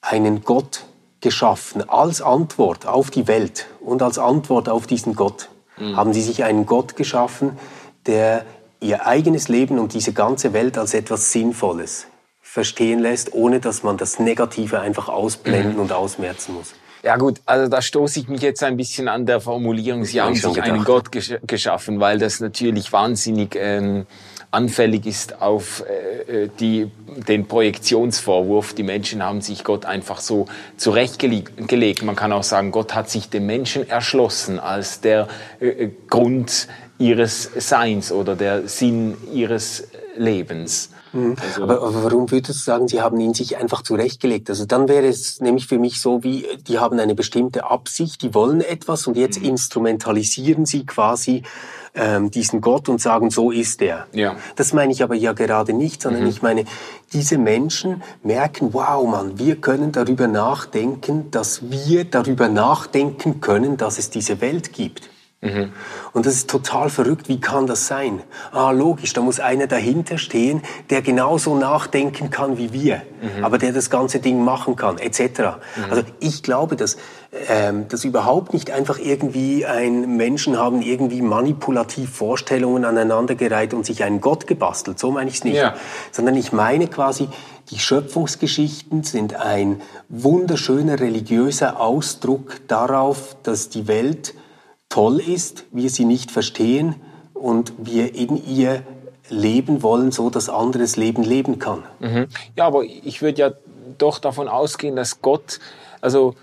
einen 0.00 0.42
Gott 0.42 0.84
geschaffen 1.20 1.88
als 1.88 2.20
Antwort 2.20 2.86
auf 2.86 3.10
die 3.10 3.28
Welt 3.28 3.66
und 3.80 4.02
als 4.02 4.18
Antwort 4.18 4.68
auf 4.68 4.86
diesen 4.86 5.14
Gott. 5.14 5.48
Mhm. 5.78 5.96
Haben 5.96 6.12
sie 6.12 6.22
sich 6.22 6.44
einen 6.44 6.66
Gott 6.66 6.96
geschaffen, 6.96 7.58
der 8.06 8.44
ihr 8.80 9.06
eigenes 9.06 9.48
Leben 9.48 9.78
und 9.78 9.94
diese 9.94 10.12
ganze 10.12 10.52
Welt 10.52 10.76
als 10.76 10.92
etwas 10.92 11.32
Sinnvolles 11.32 12.08
verstehen 12.40 12.98
lässt, 12.98 13.32
ohne 13.32 13.60
dass 13.60 13.82
man 13.82 13.96
das 13.96 14.18
Negative 14.18 14.80
einfach 14.80 15.08
ausblenden 15.08 15.74
mhm. 15.74 15.80
und 15.80 15.92
ausmerzen 15.92 16.54
muss. 16.54 16.74
Ja 17.02 17.16
gut, 17.16 17.40
also 17.46 17.68
da 17.68 17.82
stoße 17.82 18.20
ich 18.20 18.28
mich 18.28 18.42
jetzt 18.42 18.62
ein 18.62 18.76
bisschen 18.76 19.08
an 19.08 19.26
der 19.26 19.40
Formulierung, 19.40 20.04
Sie 20.04 20.20
haben 20.20 20.36
sich 20.36 20.62
einen 20.62 20.84
Gott 20.84 21.10
gesch 21.10 21.34
geschaffen, 21.46 21.98
weil 21.98 22.18
das 22.18 22.38
natürlich 22.38 22.92
wahnsinnig 22.92 23.56
ähm, 23.56 24.06
anfällig 24.52 25.06
ist 25.06 25.40
auf 25.40 25.82
äh, 26.28 26.44
äh, 26.44 26.50
die, 26.60 26.90
den 27.26 27.48
Projektionsvorwurf. 27.48 28.74
Die 28.74 28.84
Menschen 28.84 29.22
haben 29.22 29.40
sich 29.40 29.64
Gott 29.64 29.84
einfach 29.84 30.20
so 30.20 30.46
zurechtgelegt. 30.76 32.02
Man 32.04 32.14
kann 32.14 32.32
auch 32.32 32.42
sagen, 32.44 32.70
Gott 32.70 32.94
hat 32.94 33.10
sich 33.10 33.30
dem 33.30 33.46
Menschen 33.46 33.88
erschlossen 33.88 34.60
als 34.60 35.00
der 35.00 35.26
äh, 35.58 35.68
äh 35.68 35.90
Grund 36.08 36.68
ihres 36.98 37.50
Seins 37.56 38.12
oder 38.12 38.36
der 38.36 38.68
Sinn 38.68 39.16
ihres 39.32 39.88
Lebens. 40.16 40.91
Mhm. 41.12 41.36
Also 41.40 41.62
aber, 41.62 41.82
aber, 41.82 42.04
warum 42.04 42.30
würdest 42.30 42.60
du 42.60 42.64
sagen, 42.64 42.88
sie 42.88 43.00
haben 43.00 43.18
ihn 43.20 43.34
sich 43.34 43.56
einfach 43.56 43.82
zurechtgelegt? 43.82 44.48
Also 44.50 44.64
dann 44.64 44.88
wäre 44.88 45.06
es 45.06 45.40
nämlich 45.40 45.66
für 45.66 45.78
mich 45.78 46.00
so, 46.00 46.22
wie 46.22 46.46
die 46.66 46.78
haben 46.78 46.98
eine 46.98 47.14
bestimmte 47.14 47.64
Absicht, 47.70 48.22
die 48.22 48.34
wollen 48.34 48.60
etwas 48.60 49.06
und 49.06 49.16
jetzt 49.16 49.40
mhm. 49.40 49.50
instrumentalisieren 49.50 50.66
sie 50.66 50.86
quasi 50.86 51.42
ähm, 51.94 52.30
diesen 52.30 52.60
Gott 52.60 52.88
und 52.88 53.00
sagen, 53.00 53.30
so 53.30 53.50
ist 53.50 53.82
er. 53.82 54.06
Ja. 54.12 54.36
Das 54.56 54.72
meine 54.72 54.92
ich 54.92 55.02
aber 55.02 55.14
ja 55.14 55.32
gerade 55.32 55.72
nicht, 55.72 56.02
sondern 56.02 56.22
mhm. 56.22 56.28
ich 56.28 56.42
meine, 56.42 56.64
diese 57.12 57.36
Menschen 57.36 58.02
merken, 58.22 58.72
wow, 58.72 59.06
Mann, 59.06 59.38
wir 59.38 59.56
können 59.56 59.92
darüber 59.92 60.26
nachdenken, 60.26 61.30
dass 61.30 61.70
wir 61.70 62.04
darüber 62.04 62.48
nachdenken 62.48 63.40
können, 63.40 63.76
dass 63.76 63.98
es 63.98 64.08
diese 64.08 64.40
Welt 64.40 64.72
gibt. 64.72 65.10
Mhm. 65.42 65.72
Und 66.12 66.24
das 66.24 66.34
ist 66.34 66.48
total 66.48 66.88
verrückt. 66.88 67.28
Wie 67.28 67.40
kann 67.40 67.66
das 67.66 67.88
sein? 67.88 68.22
Ah, 68.52 68.70
logisch, 68.70 69.12
da 69.12 69.22
muss 69.22 69.40
einer 69.40 69.66
dahinter 69.66 70.16
stehen, 70.16 70.62
der 70.88 71.02
genauso 71.02 71.56
nachdenken 71.56 72.30
kann 72.30 72.58
wie 72.58 72.72
wir, 72.72 73.02
mhm. 73.20 73.44
aber 73.44 73.58
der 73.58 73.72
das 73.72 73.90
ganze 73.90 74.20
Ding 74.20 74.44
machen 74.44 74.76
kann, 74.76 74.98
etc. 74.98 75.20
Mhm. 75.20 75.84
Also 75.90 76.02
ich 76.20 76.44
glaube, 76.44 76.76
dass, 76.76 76.96
ähm, 77.48 77.88
dass 77.88 78.04
überhaupt 78.04 78.52
nicht 78.52 78.70
einfach 78.70 79.00
irgendwie 79.00 79.66
ein 79.66 80.16
Menschen 80.16 80.56
haben 80.56 80.80
irgendwie 80.80 81.22
manipulativ 81.22 82.14
Vorstellungen 82.14 82.84
aneinandergereiht 82.84 83.74
und 83.74 83.84
sich 83.84 84.04
einen 84.04 84.20
Gott 84.20 84.46
gebastelt. 84.46 85.00
So 85.00 85.10
meine 85.10 85.28
ich 85.28 85.36
es 85.36 85.44
nicht. 85.44 85.56
Ja. 85.56 85.74
Sondern 86.12 86.36
ich 86.36 86.52
meine 86.52 86.86
quasi, 86.86 87.28
die 87.70 87.80
Schöpfungsgeschichten 87.80 89.02
sind 89.02 89.34
ein 89.34 89.80
wunderschöner 90.08 91.00
religiöser 91.00 91.80
Ausdruck 91.80 92.60
darauf, 92.68 93.36
dass 93.42 93.70
die 93.70 93.88
Welt 93.88 94.34
toll 94.92 95.20
ist, 95.20 95.64
wir 95.72 95.88
sie 95.88 96.04
nicht 96.04 96.30
verstehen 96.30 96.96
und 97.32 97.72
wir 97.78 98.14
in 98.14 98.36
ihr 98.46 98.82
leben 99.30 99.82
wollen, 99.82 100.12
so 100.12 100.28
dass 100.28 100.50
anderes 100.50 100.98
Leben 100.98 101.22
leben 101.22 101.58
kann. 101.58 101.84
Mhm. 102.00 102.26
Ja, 102.56 102.66
aber 102.66 102.84
ich 102.84 103.22
würde 103.22 103.40
ja 103.40 103.52
doch 103.96 104.18
davon 104.18 104.48
ausgehen, 104.48 104.94
dass 104.94 105.22
Gott, 105.22 105.60
also 106.02 106.34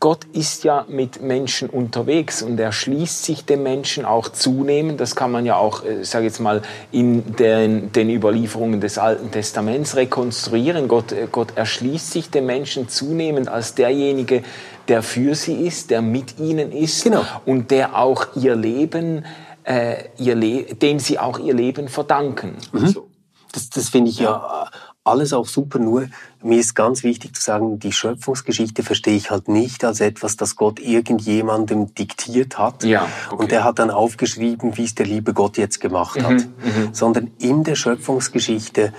Gott 0.00 0.24
ist 0.32 0.64
ja 0.64 0.84
mit 0.88 1.22
Menschen 1.22 1.70
unterwegs 1.70 2.42
und 2.42 2.58
er 2.58 2.72
schließt 2.72 3.24
sich 3.24 3.44
dem 3.44 3.62
Menschen 3.62 4.04
auch 4.04 4.28
zunehmend. 4.28 5.00
Das 5.00 5.14
kann 5.14 5.30
man 5.30 5.46
ja 5.46 5.56
auch, 5.56 5.84
äh, 5.84 6.04
sage 6.04 6.24
jetzt 6.24 6.40
mal, 6.40 6.60
in 6.90 7.36
den, 7.36 7.92
den 7.92 8.10
Überlieferungen 8.10 8.80
des 8.80 8.98
Alten 8.98 9.30
Testaments 9.30 9.94
rekonstruieren. 9.94 10.88
Gott, 10.88 11.12
äh, 11.12 11.28
Gott 11.30 11.56
erschließt 11.56 12.10
sich 12.10 12.30
dem 12.30 12.46
Menschen 12.46 12.88
zunehmend 12.88 13.48
als 13.48 13.76
derjenige, 13.76 14.42
der 14.88 15.02
für 15.02 15.34
sie 15.34 15.66
ist, 15.66 15.90
der 15.90 16.02
mit 16.02 16.38
ihnen 16.38 16.72
ist 16.72 17.04
genau. 17.04 17.24
und 17.46 17.70
der 17.70 17.98
auch 17.98 18.36
ihr 18.36 18.56
Leben, 18.56 19.24
äh, 19.64 20.04
ihr 20.18 20.34
Le 20.34 20.74
dem 20.74 20.98
sie 20.98 21.18
auch 21.18 21.38
ihr 21.38 21.54
Leben 21.54 21.88
verdanken. 21.88 22.56
Mhm. 22.72 22.84
Also, 22.84 23.08
das, 23.52 23.70
das 23.70 23.88
finde 23.90 24.10
ich 24.10 24.18
ja. 24.18 24.30
ja 24.30 24.70
alles 25.04 25.32
auch 25.32 25.46
super, 25.48 25.78
nur 25.78 26.08
mir 26.42 26.58
ist 26.58 26.74
ganz 26.74 27.02
wichtig 27.02 27.34
zu 27.34 27.42
sagen, 27.42 27.78
die 27.80 27.92
Schöpfungsgeschichte 27.92 28.82
verstehe 28.82 29.16
ich 29.16 29.30
halt 29.30 29.48
nicht 29.48 29.84
als 29.84 30.00
etwas, 30.00 30.36
das 30.36 30.54
Gott 30.54 30.78
irgendjemandem 30.78 31.94
diktiert 31.94 32.58
hat 32.58 32.84
ja, 32.84 33.08
okay. 33.30 33.42
und 33.42 33.50
der 33.50 33.64
hat 33.64 33.78
dann 33.80 33.90
aufgeschrieben, 33.90 34.76
wie 34.76 34.84
es 34.84 34.94
der 34.94 35.06
liebe 35.06 35.34
Gott 35.34 35.58
jetzt 35.58 35.80
gemacht 35.80 36.18
mhm, 36.18 36.24
hat, 36.24 36.32
mhm, 36.34 36.88
sondern 36.92 37.32
in 37.38 37.64
der 37.64 37.74
Schöpfungsgeschichte 37.74 38.92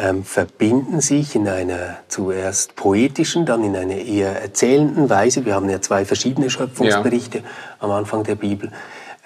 ähm, 0.00 0.24
verbinden 0.24 1.00
sich 1.00 1.34
in 1.34 1.48
einer 1.48 1.96
zuerst 2.08 2.76
poetischen, 2.76 3.46
dann 3.46 3.64
in 3.64 3.76
einer 3.76 3.96
eher 3.96 4.40
erzählenden 4.40 5.10
Weise, 5.10 5.44
wir 5.44 5.54
haben 5.54 5.68
ja 5.68 5.80
zwei 5.80 6.04
verschiedene 6.04 6.50
Schöpfungsberichte 6.50 7.38
ja. 7.38 7.44
am 7.80 7.90
Anfang 7.90 8.22
der 8.24 8.36
Bibel, 8.36 8.70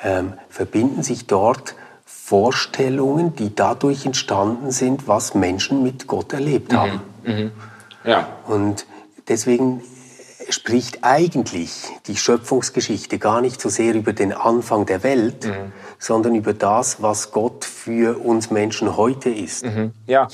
ähm, 0.02 0.34
verbinden 0.48 1.02
sich 1.02 1.26
dort 1.26 1.74
Vorstellungen, 2.06 3.36
die 3.36 3.54
dadurch 3.54 4.06
entstanden 4.06 4.70
sind, 4.70 5.06
was 5.06 5.34
Menschen 5.34 5.82
mit 5.82 6.06
Gott 6.06 6.32
erlebt 6.32 6.72
mhm. 6.72 6.76
haben. 6.76 7.00
Mhm. 7.24 7.52
Ja. 8.04 8.28
Und 8.46 8.86
deswegen 9.28 9.82
spricht 10.48 10.98
eigentlich 11.02 11.84
die 12.06 12.16
Schöpfungsgeschichte 12.16 13.18
gar 13.18 13.40
nicht 13.40 13.60
so 13.60 13.68
sehr 13.68 13.94
über 13.94 14.12
den 14.12 14.32
Anfang 14.32 14.86
der 14.86 15.02
Welt, 15.02 15.46
mhm. 15.46 15.72
Sondern 16.02 16.34
über 16.34 16.52
das, 16.52 17.00
was 17.00 17.30
Gott 17.30 17.64
für 17.64 18.18
uns 18.18 18.50
Menschen 18.50 18.96
heute 18.96 19.30
ist. 19.30 19.64
Mhm. 19.64 19.92
Ja, 20.08 20.26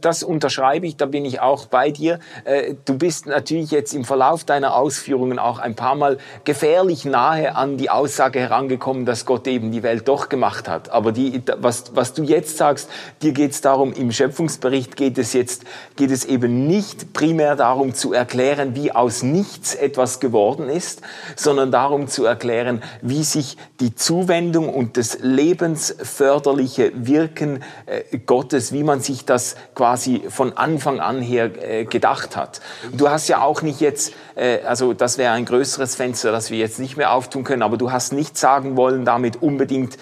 das 0.00 0.22
unterschreibe 0.22 0.86
ich, 0.86 0.96
da 0.96 1.04
bin 1.04 1.26
ich 1.26 1.40
auch 1.40 1.66
bei 1.66 1.90
dir. 1.90 2.18
Äh, 2.44 2.76
du 2.86 2.96
bist 2.96 3.26
natürlich 3.26 3.70
jetzt 3.70 3.92
im 3.92 4.04
Verlauf 4.04 4.44
deiner 4.44 4.74
Ausführungen 4.74 5.38
auch 5.38 5.58
ein 5.58 5.74
paar 5.74 5.96
Mal 5.96 6.16
gefährlich 6.44 7.04
nahe 7.04 7.54
an 7.54 7.76
die 7.76 7.90
Aussage 7.90 8.40
herangekommen, 8.40 9.04
dass 9.04 9.26
Gott 9.26 9.46
eben 9.46 9.70
die 9.70 9.82
Welt 9.82 10.08
doch 10.08 10.30
gemacht 10.30 10.66
hat. 10.66 10.88
Aber 10.88 11.12
die, 11.12 11.42
was, 11.58 11.94
was 11.94 12.14
du 12.14 12.22
jetzt 12.22 12.56
sagst, 12.56 12.88
dir 13.20 13.32
geht 13.32 13.50
es 13.50 13.60
darum, 13.60 13.92
im 13.92 14.12
Schöpfungsbericht 14.12 14.96
geht 14.96 15.18
es 15.18 15.34
jetzt, 15.34 15.64
geht 15.96 16.10
es 16.10 16.24
eben 16.24 16.66
nicht 16.66 17.12
primär 17.12 17.54
darum 17.54 17.92
zu 17.92 18.14
erklären, 18.14 18.74
wie 18.74 18.92
aus 18.92 19.22
nichts 19.22 19.74
etwas 19.74 20.20
geworden 20.20 20.70
ist, 20.70 21.02
sondern 21.34 21.70
darum 21.70 22.08
zu 22.08 22.24
erklären, 22.24 22.82
wie 23.02 23.24
sich 23.24 23.58
die 23.80 23.94
Zuwendung 23.94 24.72
und 24.72 24.85
das 24.92 25.18
lebensförderliche 25.20 26.92
Wirken 26.94 27.62
äh, 27.86 28.18
Gottes, 28.18 28.72
wie 28.72 28.82
man 28.82 29.00
sich 29.00 29.24
das 29.24 29.56
quasi 29.74 30.24
von 30.28 30.56
Anfang 30.56 31.00
an 31.00 31.20
her 31.20 31.50
äh, 31.62 31.84
gedacht 31.84 32.36
hat. 32.36 32.60
Du 32.92 33.08
hast 33.08 33.28
ja 33.28 33.42
auch 33.42 33.62
nicht 33.62 33.80
jetzt, 33.80 34.12
äh, 34.34 34.60
also 34.60 34.92
das 34.92 35.18
wäre 35.18 35.32
ein 35.32 35.44
größeres 35.44 35.94
Fenster, 35.94 36.32
das 36.32 36.50
wir 36.50 36.58
jetzt 36.58 36.78
nicht 36.78 36.96
mehr 36.96 37.12
auftun 37.12 37.44
können, 37.44 37.62
aber 37.62 37.76
du 37.76 37.92
hast 37.92 38.12
nicht 38.12 38.36
sagen 38.36 38.76
wollen, 38.76 39.04
damit 39.04 39.42
unbedingt 39.42 39.96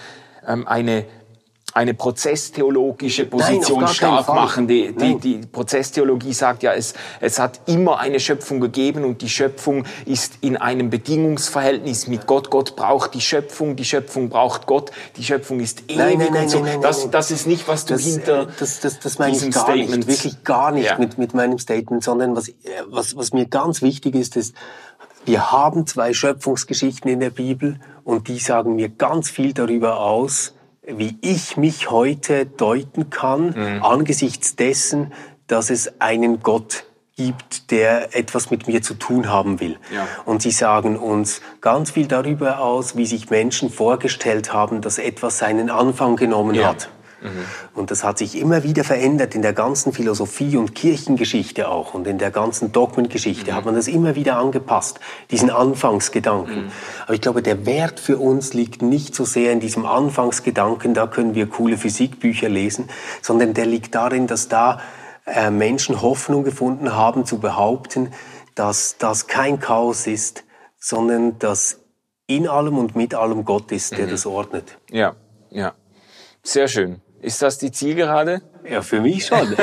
ähm, 0.47 0.67
eine 0.67 1.05
eine 1.75 1.93
prozesstheologische 1.93 3.27
Position 3.27 3.81
Nein, 3.81 3.93
stark 3.93 4.29
machen. 4.29 4.69
Die, 4.69 4.95
die, 4.95 5.19
die 5.19 5.39
Prozesstheologie 5.39 6.33
sagt 6.33 6.63
ja, 6.63 6.73
es, 6.73 6.95
es 7.21 7.41
hat 7.41 7.61
immer 7.67 7.99
eine 7.99 8.21
Schöpfung 8.21 8.61
gegeben 8.61 9.05
und 9.05 9.23
die 9.23 9.29
Schöpfung 9.29 9.85
ist 10.07 10.35
in 10.41 10.57
einem 10.57 10.89
Bedingungsverhältnis 10.89 12.07
mit 12.07 12.29
Gott. 12.29 12.51
Gott 12.51 12.77
braucht 12.77 13.15
die 13.15 13.21
Schöpfung, 13.21 13.75
die 13.75 13.85
Schöpfung 13.85 14.29
braucht 14.29 14.69
Gott, 14.69 14.93
die 15.17 15.25
Schöpfung 15.25 15.59
ist 15.59 15.83
ewig 15.89 15.97
nein, 15.97 16.19
nein, 16.19 16.29
nein, 16.33 16.49
so. 16.49 16.61
Nein, 16.61 16.75
nein, 16.75 16.83
das, 16.83 17.11
das 17.11 17.33
ist 17.33 17.49
nicht, 17.49 17.67
was 17.67 17.87
du 17.87 17.95
das, 17.95 18.05
hinter 18.05 18.47
das, 18.57 18.79
das, 18.79 19.01
das 19.01 19.19
meine 19.19 19.37
ich 19.37 19.51
gar 19.51 19.65
Statement 19.65 20.07
nicht, 20.07 20.09
wirklich 20.09 20.45
gar 20.45 20.71
nicht 20.71 20.87
ja. 20.87 20.99
mit, 20.99 21.19
mit 21.19 21.35
meinem 21.35 21.59
Statement, 21.59 22.05
sondern 22.05 22.37
was, 22.37 22.53
was, 22.87 23.17
was 23.17 23.33
mir 23.33 23.47
ganz 23.47 23.83
wichtig 23.83 24.15
ist, 24.15 24.37
ist, 24.37 24.55
wir 25.25 25.51
haben 25.51 25.89
zwei 25.89 26.13
Schöpfungsgeschichten 26.13 27.11
in 27.11 27.19
der 27.19 27.31
Bibel 27.31 27.81
und 28.05 28.29
die 28.29 28.39
sagen 28.39 28.77
mir 28.77 28.91
ganz 28.91 29.29
viel 29.29 29.55
darüber 29.55 29.99
aus, 29.99 30.55
wie 30.87 31.17
ich 31.23 31.57
mich 31.57 31.91
heute 31.91 32.47
deuten 32.47 33.11
kann 33.11 33.55
mhm. 33.57 33.83
angesichts 33.83 34.57
dessen, 34.57 35.13
dass 35.47 35.71
es 35.71 36.01
einen 36.01 36.43
Gott 36.43 36.85
gibt, 37.17 37.71
der 37.71 38.17
etwas 38.17 38.51
mit 38.51 38.67
mir 38.67 38.83
zu 38.83 38.95
tun 38.95 39.29
haben 39.29 39.61
will. 39.61 39.77
Ja. 39.93 40.07
Und 40.25 40.43
sie 40.43 40.51
sagen 40.51 40.97
uns 40.97 41.41
ganz 41.61 41.93
viel 41.93 42.07
darüber 42.07 42.59
aus, 42.61 42.97
wie 42.97 43.07
sich 43.07 43.31
Menschen 43.31 43.71
vorgestellt 43.71 44.53
haben, 44.53 44.81
dass 44.81 44.99
etwas 44.99 45.39
seinen 45.39 45.71
Anfang 45.71 46.17
genommen 46.17 46.55
ja. 46.55 46.69
hat. 46.69 46.91
Mhm. 47.25 47.45
Und 47.75 47.91
das 47.91 48.05
hat 48.05 48.19
sich 48.19 48.39
immer 48.39 48.63
wieder 48.63 48.85
verändert 48.85 49.35
in 49.35 49.43
der 49.43 49.55
ganzen 49.55 49.93
Philosophie 49.93 50.57
und 50.57 50.75
Kirchengeschichte 50.75 51.69
auch 51.69 51.95
und 51.95 52.07
in 52.07 52.19
der 52.19 52.31
ganzen 52.31 52.71
Dogmengeschichte 52.71 53.51
mhm. 53.51 53.57
hat 53.57 53.65
man 53.65 53.75
das 53.75 53.89
immer 53.89 54.15
wieder 54.15 54.37
angepasst, 54.37 55.01
diesen 55.31 55.51
Anfangsgedanken. 55.51 56.67
Mhm. 56.67 56.73
Aber 57.05 57.15
ich 57.15 57.21
glaube, 57.21 57.43
der 57.43 57.65
Wert 57.67 57.99
für 57.99 58.19
uns 58.19 58.53
liegt 58.53 58.83
nicht 58.83 59.15
so 59.15 59.25
sehr 59.25 59.53
in 59.53 59.61
diesem 59.61 59.87
Anfangsgedanken, 59.87 60.93
da 60.93 61.07
können 61.07 61.35
wir 61.35 61.49
coole 61.49 61.79
Physikbücher 61.79 62.49
lesen, 62.49 62.89
sondern 63.23 63.55
der 63.55 63.67
liegt 63.67 63.95
darin, 63.95 64.27
dass 64.27 64.49
da 64.49 64.81
äh, 65.27 65.51
Menschen 65.51 66.03
Hoffnung 66.03 66.45
gefunden 66.45 66.95
haben 66.95 67.25
zu 67.25 67.39
behaupten, 67.39 68.13
dass 68.55 68.99
das 68.99 69.27
kein 69.27 69.59
Chaos 69.59 70.07
ist, 70.07 70.45
sondern 70.79 71.39
dass 71.39 71.81
in 72.27 72.47
allem 72.49 72.79
und 72.79 72.97
mit 72.97 73.15
allem 73.15 73.45
Gott 73.45 73.73
ist, 73.73 73.97
der 73.97 74.07
mhm. 74.07 74.11
das 74.11 74.27
ordnet. 74.27 74.79
Ja, 74.91 75.17
ja. 75.51 75.73
Sehr 76.43 76.69
schön. 76.69 77.01
Ist 77.25 77.41
das 77.41 77.57
die 77.57 77.73
Zielgerade? 77.73 78.43
Ja, 78.67 78.81
für 78.81 79.01
mich 79.01 79.27
schon. 79.27 79.55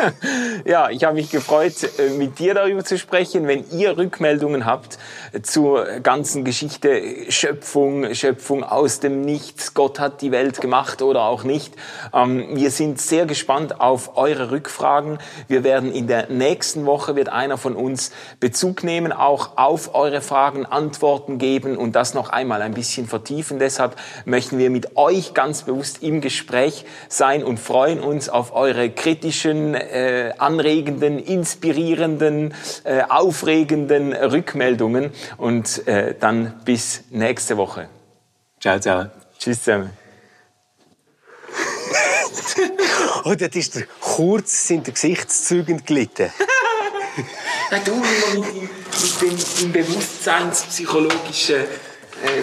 ja, 0.64 0.88
ich 0.88 1.02
habe 1.02 1.14
mich 1.14 1.28
gefreut, 1.28 1.72
äh, 1.98 2.10
mit 2.10 2.38
dir 2.38 2.54
darüber 2.54 2.84
zu 2.84 2.96
sprechen. 2.98 3.48
Wenn 3.48 3.64
ihr 3.72 3.96
Rückmeldungen 3.96 4.64
habt 4.64 4.96
zur 5.42 5.84
ganzen 6.00 6.44
Geschichte 6.44 7.32
Schöpfung, 7.32 8.14
Schöpfung 8.14 8.62
aus 8.62 9.00
dem 9.00 9.22
Nichts, 9.22 9.74
Gott 9.74 9.98
hat 9.98 10.22
die 10.22 10.30
Welt 10.30 10.60
gemacht 10.60 11.02
oder 11.02 11.24
auch 11.24 11.42
nicht. 11.42 11.74
Ähm, 12.12 12.46
wir 12.52 12.70
sind 12.70 13.00
sehr 13.00 13.26
gespannt 13.26 13.80
auf 13.80 14.16
eure 14.16 14.52
Rückfragen. 14.52 15.18
Wir 15.48 15.64
werden 15.64 15.92
in 15.92 16.06
der 16.06 16.28
nächsten 16.30 16.86
Woche, 16.86 17.16
wird 17.16 17.30
einer 17.30 17.58
von 17.58 17.74
uns 17.74 18.12
Bezug 18.38 18.84
nehmen, 18.84 19.10
auch 19.10 19.56
auf 19.56 19.96
eure 19.96 20.20
Fragen 20.20 20.64
Antworten 20.64 21.38
geben 21.38 21.76
und 21.76 21.96
das 21.96 22.14
noch 22.14 22.28
einmal 22.28 22.62
ein 22.62 22.74
bisschen 22.74 23.08
vertiefen. 23.08 23.58
Deshalb 23.58 23.96
möchten 24.26 24.58
wir 24.58 24.70
mit 24.70 24.96
euch 24.96 25.34
ganz 25.34 25.62
bewusst 25.62 26.04
im 26.04 26.20
Gespräch 26.20 26.84
sein 27.08 27.42
und 27.42 27.58
freuen 27.58 27.98
uns 27.98 28.28
auf 28.28 28.43
auf 28.44 28.54
eure 28.54 28.90
kritischen, 28.90 29.74
äh, 29.74 30.34
anregenden, 30.36 31.18
inspirierenden, 31.18 32.52
äh, 32.84 33.00
aufregenden 33.08 34.12
Rückmeldungen 34.12 35.12
und 35.38 35.88
äh, 35.88 36.14
dann 36.20 36.60
bis 36.66 37.04
nächste 37.08 37.56
Woche. 37.56 37.88
Ciao, 38.60 38.78
ciao. 38.78 39.06
Tschüss 39.38 39.62
zusammen. 39.62 39.90
oh, 43.24 43.34
das 43.34 43.48
ist 43.54 43.76
der 43.76 43.86
kurz 44.00 44.68
sind 44.68 44.86
die 44.88 44.92
Gesichtszüge 44.92 45.76
gelitten. 45.76 46.30
ja, 47.70 47.78
du 47.78 47.92
immer 47.92 48.44
mit, 48.44 48.62
mit 48.62 49.22
dem, 49.22 49.38
dem 49.60 49.72
bewusstseinspsychologischen. 49.72 51.64
Äh, 52.22 52.42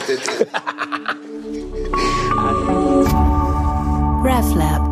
RefLab 4.23 4.90